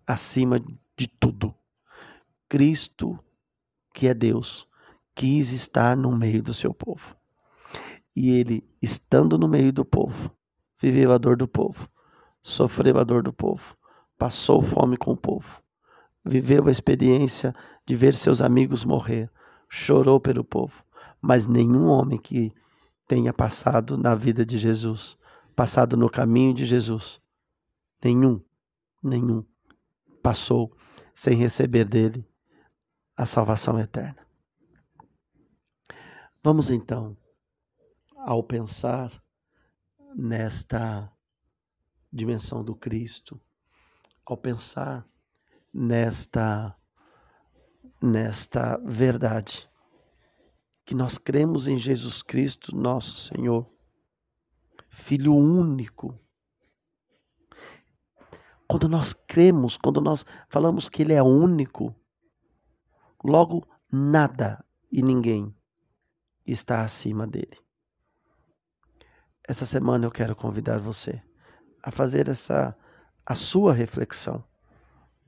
acima 0.05 0.59
de 0.95 1.07
tudo. 1.07 1.55
Cristo, 2.47 3.17
que 3.95 4.07
é 4.07 4.13
Deus, 4.13 4.67
quis 5.15 5.49
estar 5.49 5.97
no 5.97 6.15
meio 6.15 6.43
do 6.43 6.53
seu 6.53 6.71
povo. 6.71 7.17
E 8.15 8.29
ele, 8.29 8.63
estando 8.79 9.39
no 9.39 9.47
meio 9.47 9.73
do 9.73 9.83
povo, 9.83 10.31
viveu 10.79 11.11
a 11.11 11.17
dor 11.17 11.35
do 11.35 11.47
povo, 11.47 11.89
sofreu 12.45 12.99
a 12.99 13.03
dor 13.03 13.23
do 13.23 13.33
povo, 13.33 13.75
passou 14.19 14.61
fome 14.61 14.97
com 14.97 15.13
o 15.13 15.17
povo, 15.17 15.63
viveu 16.23 16.67
a 16.67 16.71
experiência 16.71 17.55
de 17.83 17.95
ver 17.95 18.13
seus 18.13 18.39
amigos 18.39 18.85
morrer, 18.85 19.31
chorou 19.67 20.19
pelo 20.19 20.43
povo. 20.43 20.85
Mas 21.19 21.47
nenhum 21.47 21.87
homem 21.87 22.19
que 22.19 22.53
tenha 23.07 23.33
passado 23.33 23.97
na 23.97 24.13
vida 24.13 24.45
de 24.45 24.59
Jesus, 24.59 25.17
passado 25.55 25.97
no 25.97 26.07
caminho 26.07 26.53
de 26.53 26.67
Jesus, 26.67 27.19
nenhum, 28.03 28.39
nenhum 29.01 29.43
passou 30.21 30.71
sem 31.15 31.35
receber 31.35 31.85
dele 31.85 32.23
a 33.17 33.25
salvação 33.25 33.79
eterna. 33.79 34.23
Vamos 36.43 36.69
então, 36.69 37.17
ao 38.17 38.43
pensar 38.43 39.11
nesta 40.15 41.11
dimensão 42.15 42.63
do 42.63 42.73
Cristo, 42.73 43.39
ao 44.25 44.37
pensar 44.37 45.05
nesta 45.73 46.73
nesta 48.01 48.77
verdade 48.77 49.69
que 50.85 50.95
nós 50.95 51.17
cremos 51.17 51.67
em 51.67 51.77
Jesus 51.77 52.21
Cristo, 52.21 52.75
nosso 52.75 53.17
Senhor, 53.17 53.67
Filho 54.87 55.35
único. 55.35 56.17
Quando 58.67 58.87
nós 58.87 59.11
cremos, 59.11 59.75
quando 59.75 59.99
nós 59.99 60.25
falamos 60.47 60.87
que 60.87 61.01
Ele 61.01 61.13
é 61.13 61.21
único, 61.21 61.93
logo 63.23 63.67
nada 63.91 64.63
e 64.91 65.01
ninguém 65.01 65.53
está 66.45 66.81
acima 66.81 67.27
dele. 67.27 67.57
Essa 69.47 69.65
semana 69.65 70.05
eu 70.05 70.11
quero 70.11 70.35
convidar 70.35 70.79
você 70.79 71.21
a 71.85 71.91
fazer 71.91 72.27
essa 72.27 72.75
a 73.23 73.35
sua 73.35 73.71
reflexão 73.73 74.43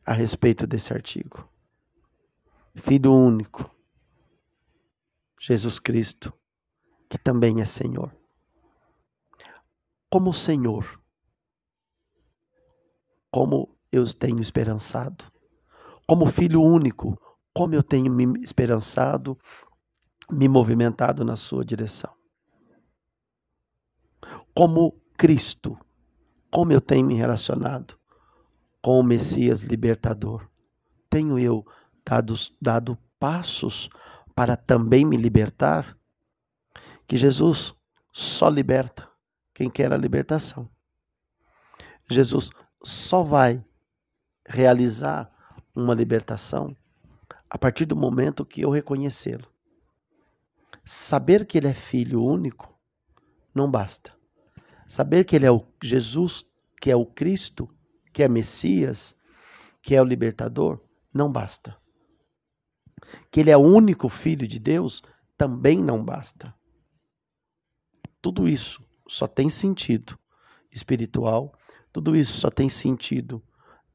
a 0.03 0.11
respeito 0.11 0.65
desse 0.65 0.91
artigo. 0.91 1.47
Filho 2.75 3.13
único, 3.13 3.69
Jesus 5.39 5.77
Cristo, 5.77 6.33
que 7.07 7.17
também 7.17 7.61
é 7.61 7.65
Senhor. 7.65 8.11
Como 10.09 10.33
Senhor, 10.33 10.99
como 13.29 13.77
eu 13.91 14.11
tenho 14.13 14.41
esperançado. 14.41 15.31
Como 16.07 16.25
filho 16.25 16.61
único, 16.61 17.19
como 17.53 17.75
eu 17.75 17.83
tenho 17.83 18.11
me 18.11 18.41
esperançado 18.41 19.37
me 20.29 20.47
movimentado 20.47 21.23
na 21.23 21.35
sua 21.35 21.63
direção. 21.63 22.13
Como 24.53 24.99
Cristo, 25.17 25.77
como 26.51 26.71
eu 26.71 26.81
tenho 26.81 27.05
me 27.05 27.15
relacionado 27.15 27.97
com 28.81 28.99
o 28.99 29.03
Messias 29.03 29.61
libertador? 29.61 30.47
Tenho 31.09 31.37
eu 31.37 31.65
dado, 32.05 32.35
dado 32.61 32.97
passos 33.19 33.89
para 34.35 34.55
também 34.55 35.05
me 35.05 35.17
libertar? 35.17 35.97
Que 37.05 37.17
Jesus 37.17 37.73
só 38.11 38.49
liberta 38.49 39.09
quem 39.53 39.69
quer 39.69 39.91
a 39.91 39.97
libertação. 39.97 40.69
Jesus 42.09 42.49
só 42.83 43.23
vai 43.23 43.63
realizar 44.47 45.31
uma 45.75 45.93
libertação 45.93 46.75
a 47.49 47.57
partir 47.57 47.85
do 47.85 47.95
momento 47.95 48.45
que 48.45 48.61
eu 48.61 48.69
reconhecê-lo. 48.69 49.47
Saber 50.85 51.45
que 51.45 51.57
ele 51.57 51.67
é 51.67 51.73
filho 51.73 52.23
único 52.23 52.73
não 53.53 53.69
basta. 53.69 54.16
Saber 54.87 55.25
que 55.25 55.35
ele 55.35 55.45
é 55.45 55.51
o 55.51 55.65
Jesus, 55.83 56.45
que 56.81 56.89
é 56.89 56.95
o 56.95 57.05
Cristo, 57.05 57.69
que 58.13 58.23
é 58.23 58.27
Messias, 58.27 59.15
que 59.81 59.95
é 59.95 60.01
o 60.01 60.05
libertador, 60.05 60.79
não 61.13 61.31
basta. 61.31 61.77
Que 63.31 63.41
ele 63.41 63.51
é 63.51 63.57
o 63.57 63.61
único 63.61 64.09
filho 64.09 64.47
de 64.47 64.59
Deus 64.59 65.03
também 65.37 65.81
não 65.83 66.03
basta. 66.03 66.53
Tudo 68.21 68.47
isso 68.47 68.83
só 69.07 69.27
tem 69.27 69.49
sentido 69.49 70.17
espiritual, 70.71 71.57
tudo 71.93 72.15
isso 72.15 72.37
só 72.37 72.49
tem 72.49 72.69
sentido 72.69 73.43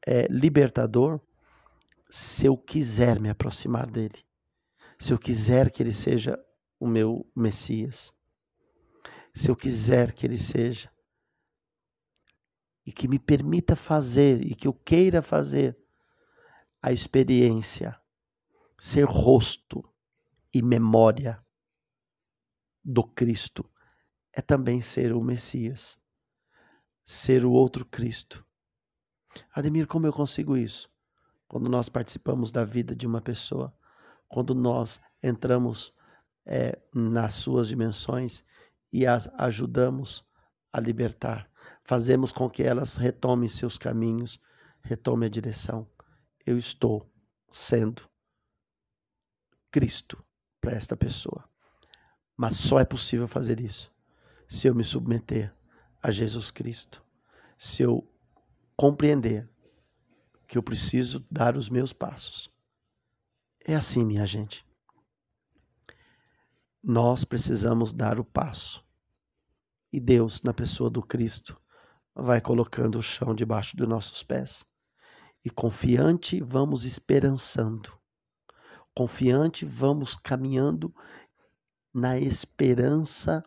é, 0.05 0.27
libertador 0.27 1.19
se 2.09 2.45
eu 2.45 2.57
quiser 2.57 3.19
me 3.19 3.29
aproximar 3.29 3.89
dele, 3.89 4.23
se 4.99 5.11
eu 5.11 5.19
quiser 5.19 5.69
que 5.69 5.81
ele 5.81 5.91
seja 5.91 6.37
o 6.79 6.87
meu 6.87 7.25
Messias. 7.35 8.13
Se 9.33 9.49
eu 9.49 9.55
quiser 9.55 10.13
que 10.13 10.25
ele 10.25 10.37
seja. 10.37 10.91
E 12.85 12.91
que 12.91 13.07
me 13.07 13.17
permita 13.17 13.75
fazer 13.75 14.45
e 14.45 14.53
que 14.53 14.67
eu 14.67 14.73
queira 14.73 15.21
fazer 15.21 15.77
a 16.81 16.91
experiência, 16.91 17.97
ser 18.77 19.05
rosto 19.05 19.81
e 20.53 20.61
memória 20.61 21.41
do 22.83 23.01
Cristo, 23.01 23.69
é 24.33 24.41
também 24.41 24.81
ser 24.81 25.13
o 25.13 25.23
Messias, 25.23 25.97
ser 27.05 27.45
o 27.45 27.51
outro 27.51 27.85
Cristo. 27.85 28.45
Ademir, 29.53 29.87
como 29.87 30.05
eu 30.05 30.11
consigo 30.11 30.57
isso? 30.57 30.91
Quando 31.47 31.69
nós 31.69 31.87
participamos 31.87 32.51
da 32.51 32.65
vida 32.65 32.93
de 32.93 33.07
uma 33.07 33.21
pessoa, 33.21 33.73
quando 34.27 34.53
nós 34.53 34.99
entramos 35.21 35.93
é, 36.45 36.81
nas 36.93 37.35
suas 37.35 37.69
dimensões 37.69 38.43
e 38.93 39.07
as 39.07 39.27
ajudamos 39.39 40.23
a 40.71 40.79
libertar. 40.79 41.49
Fazemos 41.83 42.31
com 42.31 42.47
que 42.47 42.61
elas 42.61 42.95
retomem 42.95 43.49
seus 43.49 43.75
caminhos, 43.75 44.39
retomem 44.83 45.25
a 45.25 45.29
direção. 45.29 45.89
Eu 46.45 46.57
estou 46.57 47.11
sendo 47.51 48.07
Cristo 49.71 50.23
para 50.61 50.73
esta 50.73 50.95
pessoa. 50.95 51.43
Mas 52.37 52.55
só 52.55 52.79
é 52.79 52.85
possível 52.85 53.27
fazer 53.27 53.59
isso 53.59 53.91
se 54.47 54.67
eu 54.67 54.75
me 54.75 54.83
submeter 54.83 55.51
a 56.01 56.11
Jesus 56.11 56.51
Cristo, 56.51 57.03
se 57.57 57.81
eu 57.81 58.07
compreender 58.75 59.49
que 60.45 60.57
eu 60.57 60.61
preciso 60.61 61.25
dar 61.31 61.57
os 61.57 61.69
meus 61.69 61.91
passos. 61.91 62.51
É 63.65 63.73
assim, 63.73 64.05
minha 64.05 64.25
gente 64.27 64.63
nós 66.83 67.23
precisamos 67.23 67.93
dar 67.93 68.19
o 68.19 68.25
passo. 68.25 68.85
E 69.91 69.99
Deus, 69.99 70.41
na 70.41 70.53
pessoa 70.53 70.89
do 70.89 71.01
Cristo, 71.01 71.57
vai 72.13 72.41
colocando 72.41 72.99
o 72.99 73.03
chão 73.03 73.33
debaixo 73.33 73.77
dos 73.77 73.87
nossos 73.87 74.21
pés. 74.21 74.65
E 75.45 75.49
confiante 75.49 76.41
vamos 76.41 76.83
esperançando. 76.83 77.97
Confiante 78.93 79.65
vamos 79.65 80.15
caminhando 80.15 80.93
na 81.93 82.19
esperança 82.19 83.43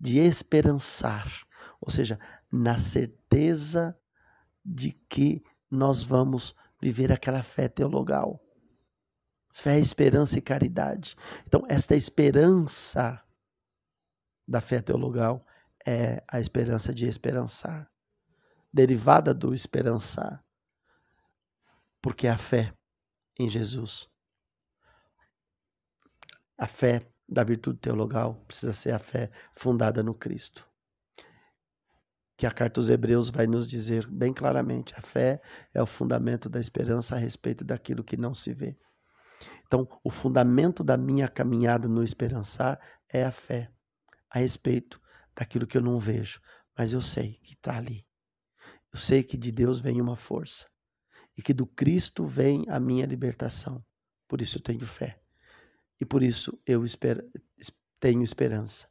de 0.00 0.18
esperançar, 0.18 1.46
ou 1.80 1.90
seja, 1.90 2.18
na 2.50 2.76
certeza 2.76 3.96
de 4.64 4.92
que 5.08 5.42
nós 5.70 6.02
vamos 6.02 6.54
viver 6.80 7.12
aquela 7.12 7.42
fé 7.42 7.68
teologal. 7.68 8.43
Fé, 9.56 9.78
esperança 9.78 10.36
e 10.36 10.42
caridade. 10.42 11.16
Então, 11.46 11.64
esta 11.68 11.94
esperança 11.94 13.22
da 14.46 14.60
fé 14.60 14.82
teologal 14.82 15.46
é 15.86 16.22
a 16.26 16.40
esperança 16.40 16.92
de 16.92 17.06
esperançar, 17.06 17.88
derivada 18.72 19.32
do 19.32 19.54
esperançar, 19.54 20.44
porque 22.02 22.26
a 22.26 22.36
fé 22.36 22.74
em 23.38 23.48
Jesus, 23.48 24.10
a 26.58 26.66
fé 26.66 27.08
da 27.28 27.44
virtude 27.44 27.78
teologal 27.78 28.34
precisa 28.48 28.72
ser 28.72 28.90
a 28.90 28.98
fé 28.98 29.30
fundada 29.54 30.02
no 30.02 30.14
Cristo. 30.14 30.68
Que 32.36 32.44
a 32.44 32.50
carta 32.50 32.80
aos 32.80 32.88
Hebreus 32.88 33.30
vai 33.30 33.46
nos 33.46 33.68
dizer 33.68 34.04
bem 34.08 34.34
claramente: 34.34 34.94
a 34.96 35.00
fé 35.00 35.40
é 35.72 35.80
o 35.80 35.86
fundamento 35.86 36.48
da 36.48 36.58
esperança 36.58 37.14
a 37.14 37.18
respeito 37.18 37.64
daquilo 37.64 38.02
que 38.02 38.16
não 38.16 38.34
se 38.34 38.52
vê. 38.52 38.76
Então, 39.66 39.88
o 40.02 40.10
fundamento 40.10 40.84
da 40.84 40.96
minha 40.96 41.28
caminhada 41.28 41.88
no 41.88 42.02
esperançar 42.02 42.80
é 43.08 43.24
a 43.24 43.30
fé 43.30 43.70
a 44.34 44.40
respeito 44.40 45.00
daquilo 45.34 45.66
que 45.66 45.78
eu 45.78 45.82
não 45.82 45.98
vejo, 45.98 46.40
mas 46.76 46.92
eu 46.92 47.00
sei 47.00 47.34
que 47.44 47.54
está 47.54 47.76
ali. 47.76 48.04
Eu 48.92 48.98
sei 48.98 49.22
que 49.22 49.36
de 49.36 49.52
Deus 49.52 49.78
vem 49.78 50.00
uma 50.00 50.16
força 50.16 50.66
e 51.36 51.42
que 51.42 51.54
do 51.54 51.66
Cristo 51.66 52.26
vem 52.26 52.64
a 52.68 52.80
minha 52.80 53.06
libertação. 53.06 53.84
Por 54.28 54.40
isso 54.40 54.58
eu 54.58 54.62
tenho 54.62 54.86
fé. 54.86 55.20
E 56.00 56.04
por 56.04 56.22
isso 56.22 56.60
eu 56.66 56.84
tenho 58.00 58.22
esperança. 58.22 58.88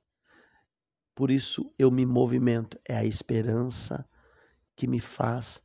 Por 1.13 1.29
isso 1.29 1.73
eu 1.77 1.91
me 1.91 2.05
movimento. 2.05 2.79
É 2.87 2.95
a 2.95 3.05
esperança 3.05 4.07
que 4.75 4.87
me 4.87 4.99
faz 4.99 5.61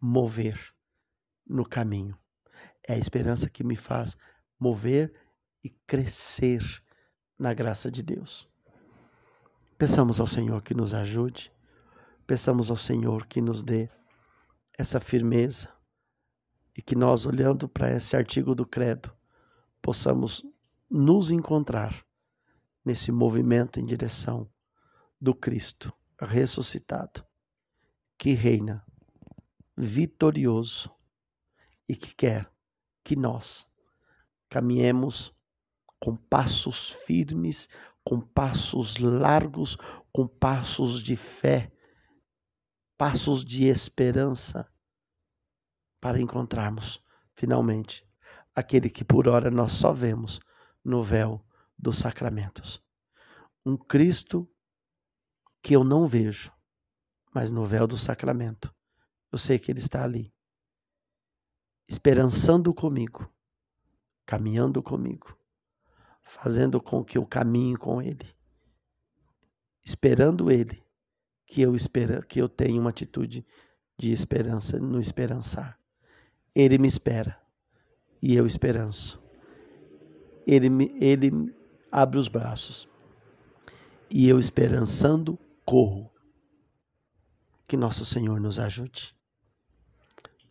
mover 0.00 0.74
no 1.46 1.66
caminho. 1.66 2.18
É 2.86 2.94
a 2.94 2.98
esperança 2.98 3.48
que 3.48 3.64
me 3.64 3.76
faz 3.76 4.16
mover 4.58 5.12
e 5.62 5.70
crescer 5.70 6.62
na 7.38 7.54
graça 7.54 7.90
de 7.90 8.02
Deus. 8.02 8.48
Peçamos 9.78 10.20
ao 10.20 10.26
Senhor 10.26 10.62
que 10.62 10.74
nos 10.74 10.92
ajude, 10.94 11.52
peçamos 12.26 12.70
ao 12.70 12.76
Senhor 12.76 13.26
que 13.26 13.40
nos 13.40 13.62
dê 13.62 13.88
essa 14.78 15.00
firmeza 15.00 15.72
e 16.76 16.82
que 16.82 16.94
nós, 16.94 17.26
olhando 17.26 17.68
para 17.68 17.92
esse 17.92 18.16
artigo 18.16 18.54
do 18.54 18.66
Credo, 18.66 19.12
possamos 19.80 20.42
nos 20.90 21.30
encontrar 21.30 22.04
nesse 22.84 23.10
movimento 23.10 23.80
em 23.80 23.84
direção 23.84 24.48
do 25.20 25.34
Cristo 25.34 25.92
ressuscitado, 26.20 27.24
que 28.18 28.32
reina 28.32 28.84
vitorioso 29.76 30.90
e 31.88 31.96
que 31.96 32.14
quer 32.14 32.53
que 33.04 33.14
nós 33.14 33.68
caminhemos 34.48 35.32
com 36.00 36.16
passos 36.16 36.90
firmes, 36.90 37.68
com 38.02 38.20
passos 38.20 38.96
largos, 38.98 39.76
com 40.12 40.26
passos 40.26 41.02
de 41.02 41.16
fé, 41.16 41.72
passos 42.98 43.44
de 43.44 43.64
esperança, 43.64 44.68
para 46.00 46.20
encontrarmos 46.20 47.02
finalmente 47.34 48.06
aquele 48.54 48.90
que 48.90 49.04
por 49.04 49.28
ora 49.28 49.50
nós 49.50 49.72
só 49.72 49.92
vemos 49.92 50.40
no 50.84 51.02
véu 51.02 51.44
dos 51.78 51.98
sacramentos. 51.98 52.82
Um 53.64 53.76
Cristo 53.76 54.48
que 55.62 55.74
eu 55.74 55.82
não 55.82 56.06
vejo, 56.06 56.52
mas 57.34 57.50
no 57.50 57.64
véu 57.64 57.86
do 57.86 57.96
sacramento 57.96 58.74
eu 59.32 59.38
sei 59.38 59.58
que 59.58 59.72
ele 59.72 59.80
está 59.80 60.04
ali, 60.04 60.33
esperançando 61.88 62.72
comigo 62.72 63.30
caminhando 64.26 64.82
comigo, 64.82 65.36
fazendo 66.22 66.80
com 66.80 67.04
que 67.04 67.18
eu 67.18 67.26
caminhe 67.26 67.76
com 67.76 68.00
Ele, 68.00 68.26
esperando 69.84 70.50
Ele, 70.50 70.82
que 71.46 71.60
eu 71.62 71.74
espera, 71.74 72.22
que 72.22 72.40
eu 72.40 72.48
tenha 72.48 72.80
uma 72.80 72.90
atitude 72.90 73.46
de 73.98 74.12
esperança 74.12 74.78
no 74.78 75.00
esperançar. 75.00 75.78
Ele 76.54 76.78
me 76.78 76.88
espera 76.88 77.38
e 78.20 78.34
eu 78.34 78.46
esperanço. 78.46 79.22
Ele, 80.46 80.68
me, 80.68 80.96
ele 81.00 81.54
abre 81.90 82.18
os 82.18 82.28
braços 82.28 82.88
e 84.10 84.28
eu 84.28 84.38
esperançando 84.38 85.38
corro. 85.64 86.10
Que 87.66 87.76
nosso 87.76 88.04
Senhor 88.04 88.40
nos 88.40 88.58
ajude. 88.58 89.16